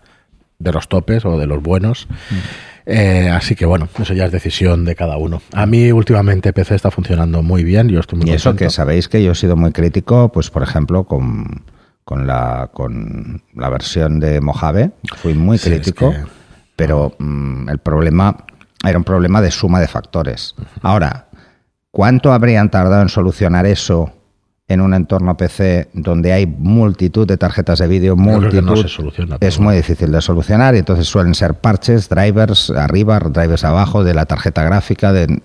de 0.62 0.72
los 0.72 0.88
topes 0.88 1.26
o 1.26 1.38
de 1.38 1.48
los 1.48 1.62
buenos. 1.62 2.08
Mm. 2.30 2.36
Eh, 2.86 3.30
así 3.30 3.56
que 3.56 3.66
bueno, 3.66 3.88
eso 4.00 4.14
ya 4.14 4.26
es 4.26 4.32
decisión 4.32 4.86
de 4.86 4.96
cada 4.96 5.18
uno. 5.18 5.42
A 5.54 5.66
mí 5.66 5.92
últimamente 5.92 6.52
PC 6.52 6.76
está 6.76 6.92
funcionando 6.92 7.44
muy 7.44 7.64
bien, 7.64 7.90
yo 7.90 8.00
estoy 8.00 8.20
muy 8.20 8.30
Y 8.30 8.34
eso 8.34 8.56
que 8.56 8.70
sabéis 8.70 9.08
que 9.08 9.24
yo 9.24 9.34
he 9.34 9.36
sido 9.36 9.56
muy 9.56 9.72
crítico, 9.72 10.32
pues 10.32 10.50
por 10.50 10.64
ejemplo, 10.64 11.04
con, 11.04 11.64
con, 12.04 12.26
la, 12.26 12.70
con 12.74 13.44
la 13.54 13.70
versión 13.70 14.20
de 14.20 14.42
Mojave, 14.42 14.92
fui 15.18 15.34
muy 15.36 15.60
crítico, 15.60 16.14
pero 16.76 17.14
mm, 17.20 17.70
el 17.70 17.78
problema 17.78 18.46
era 18.84 18.98
un 18.98 19.04
problema 19.04 19.42
de 19.42 19.52
suma 19.52 19.80
de 19.80 19.88
factores. 19.88 20.56
Ahora, 20.82 21.28
¿cuánto 21.92 22.34
habrían 22.34 22.72
tardado 22.72 23.04
en 23.04 23.10
solucionar 23.10 23.68
eso 23.68 24.12
en 24.72 24.82
un 24.82 24.94
entorno 24.94 25.36
PC 25.36 25.90
donde 25.94 26.32
hay 26.32 26.46
multitud 26.46 27.28
de 27.28 27.38
tarjetas 27.38 27.80
de 27.80 27.88
vídeo, 27.88 28.16
multitud, 28.16 28.86
es 29.40 29.60
muy 29.60 29.76
difícil 29.76 30.12
de 30.12 30.22
solucionar 30.22 30.76
y 30.76 30.80
entonces 30.80 31.08
suelen 31.08 31.36
ser 31.36 31.56
parches, 31.56 32.08
drivers 32.08 32.70
arriba, 32.70 33.20
drivers 33.20 33.64
abajo 33.64 34.04
de 34.04 34.14
la 34.14 34.26
tarjeta 34.26 34.64
gráfica 34.64 35.12
de, 35.12 35.42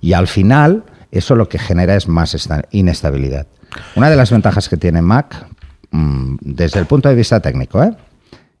y 0.00 0.12
al 0.12 0.26
final 0.26 0.84
eso 1.12 1.36
lo 1.36 1.48
que 1.48 1.58
genera 1.58 1.94
es 1.94 2.08
más 2.08 2.36
inestabilidad. 2.70 3.46
Una 3.94 4.10
de 4.10 4.16
las 4.16 4.30
ventajas 4.30 4.68
que 4.68 4.76
tiene 4.76 5.02
Mac, 5.02 5.46
mm, 5.90 6.36
desde 6.40 6.80
el 6.80 6.86
punto 6.86 7.08
de 7.08 7.14
vista 7.14 7.40
técnico, 7.40 7.82
¿eh? 7.82 7.94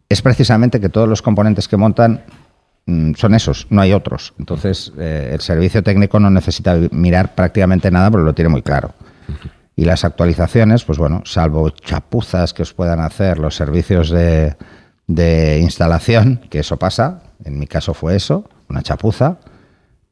es 0.08 0.22
precisamente 0.22 0.80
que 0.80 0.88
todos 0.88 1.08
los 1.08 1.22
componentes 1.22 1.68
que 1.68 1.76
montan 1.76 2.22
mm, 2.86 3.14
son 3.14 3.34
esos, 3.34 3.66
no 3.70 3.80
hay 3.80 3.92
otros. 3.92 4.34
Entonces, 4.38 4.92
eh, 4.98 5.30
el 5.32 5.40
servicio 5.40 5.82
técnico 5.82 6.20
no 6.20 6.30
necesita 6.30 6.76
mirar 6.92 7.34
prácticamente 7.34 7.90
nada 7.90 8.10
porque 8.10 8.24
lo 8.24 8.34
tiene 8.34 8.48
muy 8.48 8.62
claro. 8.62 8.94
Y 9.78 9.84
las 9.84 10.04
actualizaciones, 10.04 10.82
pues 10.82 10.98
bueno, 10.98 11.22
salvo 11.24 11.70
chapuzas 11.70 12.52
que 12.52 12.62
os 12.62 12.74
puedan 12.74 12.98
hacer 12.98 13.38
los 13.38 13.54
servicios 13.54 14.10
de, 14.10 14.56
de 15.06 15.60
instalación, 15.60 16.40
que 16.50 16.58
eso 16.58 16.78
pasa, 16.78 17.22
en 17.44 17.60
mi 17.60 17.68
caso 17.68 17.94
fue 17.94 18.16
eso, 18.16 18.50
una 18.68 18.82
chapuza, 18.82 19.36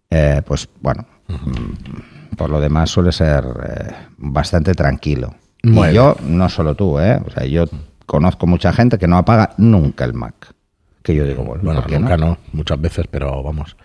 eh, 0.09 0.41
pues 0.47 0.69
bueno, 0.81 1.05
mm, 1.27 2.37
por 2.37 2.49
lo 2.49 2.61
demás 2.61 2.91
suele 2.91 3.11
ser 3.11 3.45
eh, 3.69 3.93
bastante 4.19 4.73
tranquilo. 4.73 5.35
y 5.65 5.93
yo, 5.93 6.15
no 6.23 6.49
solo 6.49 6.77
tú, 6.77 7.01
¿eh? 7.01 7.21
O 7.27 7.31
sea, 7.33 7.45
yo 7.45 7.65
conozco 8.07 8.47
mucha 8.47 8.73
gente 8.73 8.99
que 8.99 9.09
no 9.09 9.17
apaga 9.17 9.51
nunca 9.57 10.05
el 10.05 10.15
Mac. 10.15 10.55
Que 11.03 11.13
yo 11.13 11.25
digo, 11.25 11.43
bueno, 11.43 11.85
nunca 11.89 12.17
no? 12.17 12.39
muchas 12.53 12.81
veces, 12.81 13.07
pero 13.11 13.43
vamos. 13.43 13.77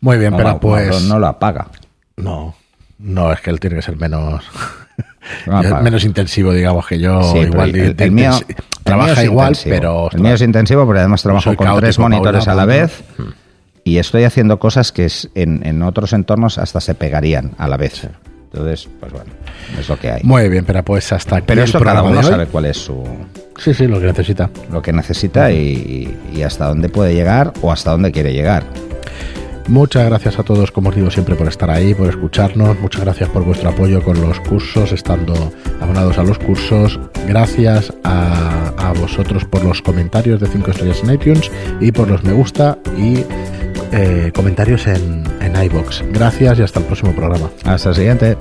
Muy 0.00 0.16
bien, 0.16 0.34
pero 0.34 0.58
pues. 0.58 1.02
No, 1.02 1.18
lo 1.18 1.26
apaga. 1.26 1.66
No, 2.16 2.54
no, 2.98 3.30
es 3.30 3.42
que 3.42 3.50
él 3.50 3.60
tiene 3.60 3.76
que 3.76 3.82
ser 3.82 3.98
menos. 3.98 4.42
menos 5.82 6.04
intensivo, 6.04 6.52
digamos, 6.52 6.86
que 6.86 6.98
yo. 6.98 7.20
igual 7.36 7.74
el, 7.74 8.10
mío, 8.10 8.32
trabaja 8.82 9.24
igual, 9.24 9.56
pero. 9.64 10.10
El 10.12 10.20
mío 10.20 10.34
es 10.34 10.42
intensivo, 10.42 10.86
pero 10.86 11.00
además 11.00 11.22
trabajo 11.22 11.54
con 11.56 11.78
tres 11.78 11.98
monitores 11.98 12.48
a 12.48 12.54
la 12.54 12.64
vez. 12.64 13.02
Y 13.84 13.96
estoy 13.96 14.24
haciendo 14.24 14.58
cosas 14.58 14.92
que 14.92 15.10
en, 15.34 15.66
en 15.66 15.82
otros 15.82 16.12
entornos 16.12 16.58
hasta 16.58 16.80
se 16.80 16.94
pegarían 16.94 17.52
a 17.56 17.68
la 17.68 17.78
vez. 17.78 18.06
Entonces, 18.52 18.88
pues 18.98 19.12
bueno, 19.12 19.30
es 19.78 19.88
lo 19.88 19.98
que 19.98 20.10
hay. 20.10 20.22
Muy 20.24 20.48
bien, 20.48 20.64
pero 20.64 20.82
pues 20.82 21.12
hasta 21.12 21.36
aquí. 21.36 21.44
Pero 21.48 21.62
eso 21.62 21.80
cada 21.80 22.02
uno 22.02 22.22
sabe 22.22 22.46
cuál 22.46 22.66
es 22.66 22.78
su. 22.78 23.04
Sí, 23.58 23.74
sí, 23.74 23.86
lo 23.86 24.00
que 24.00 24.06
necesita. 24.06 24.48
Lo 24.72 24.80
que 24.80 24.92
necesita 24.92 25.50
y, 25.50 26.42
hasta 26.44 26.66
dónde 26.66 26.88
puede 26.88 27.14
llegar 27.14 27.52
o 27.60 27.70
hasta 27.70 27.90
dónde 27.90 28.10
quiere 28.10 28.32
llegar. 28.32 28.64
Muchas 29.68 30.06
gracias 30.06 30.38
a 30.38 30.42
todos, 30.42 30.72
como 30.72 30.88
os 30.88 30.96
digo 30.96 31.10
siempre, 31.10 31.34
por 31.34 31.46
estar 31.46 31.70
ahí, 31.70 31.92
por 31.94 32.08
escucharnos. 32.08 32.80
Muchas 32.80 33.02
gracias 33.02 33.28
por 33.28 33.44
vuestro 33.44 33.68
apoyo 33.68 34.02
con 34.02 34.18
los 34.18 34.40
cursos, 34.40 34.92
estando 34.92 35.34
abonados 35.78 36.16
a 36.16 36.22
los 36.22 36.38
cursos. 36.38 36.98
Gracias 37.26 37.92
a, 38.02 38.94
vosotros 38.98 39.44
por 39.44 39.62
los 39.62 39.82
comentarios 39.82 40.40
de 40.40 40.46
5 40.46 40.70
estrellas 40.70 41.02
en 41.04 41.12
iTunes 41.12 41.50
y 41.78 41.92
por 41.92 42.08
los 42.08 42.24
me 42.24 42.32
gusta 42.32 42.78
y 42.96 43.22
eh, 43.92 44.32
comentarios 44.34 44.86
en, 44.86 45.24
en 45.40 45.62
iBox. 45.64 46.02
Gracias 46.10 46.58
y 46.58 46.62
hasta 46.62 46.80
el 46.80 46.86
próximo 46.86 47.12
programa. 47.12 47.50
Hasta 47.64 47.90
el 47.90 47.94
siguiente. 47.94 48.36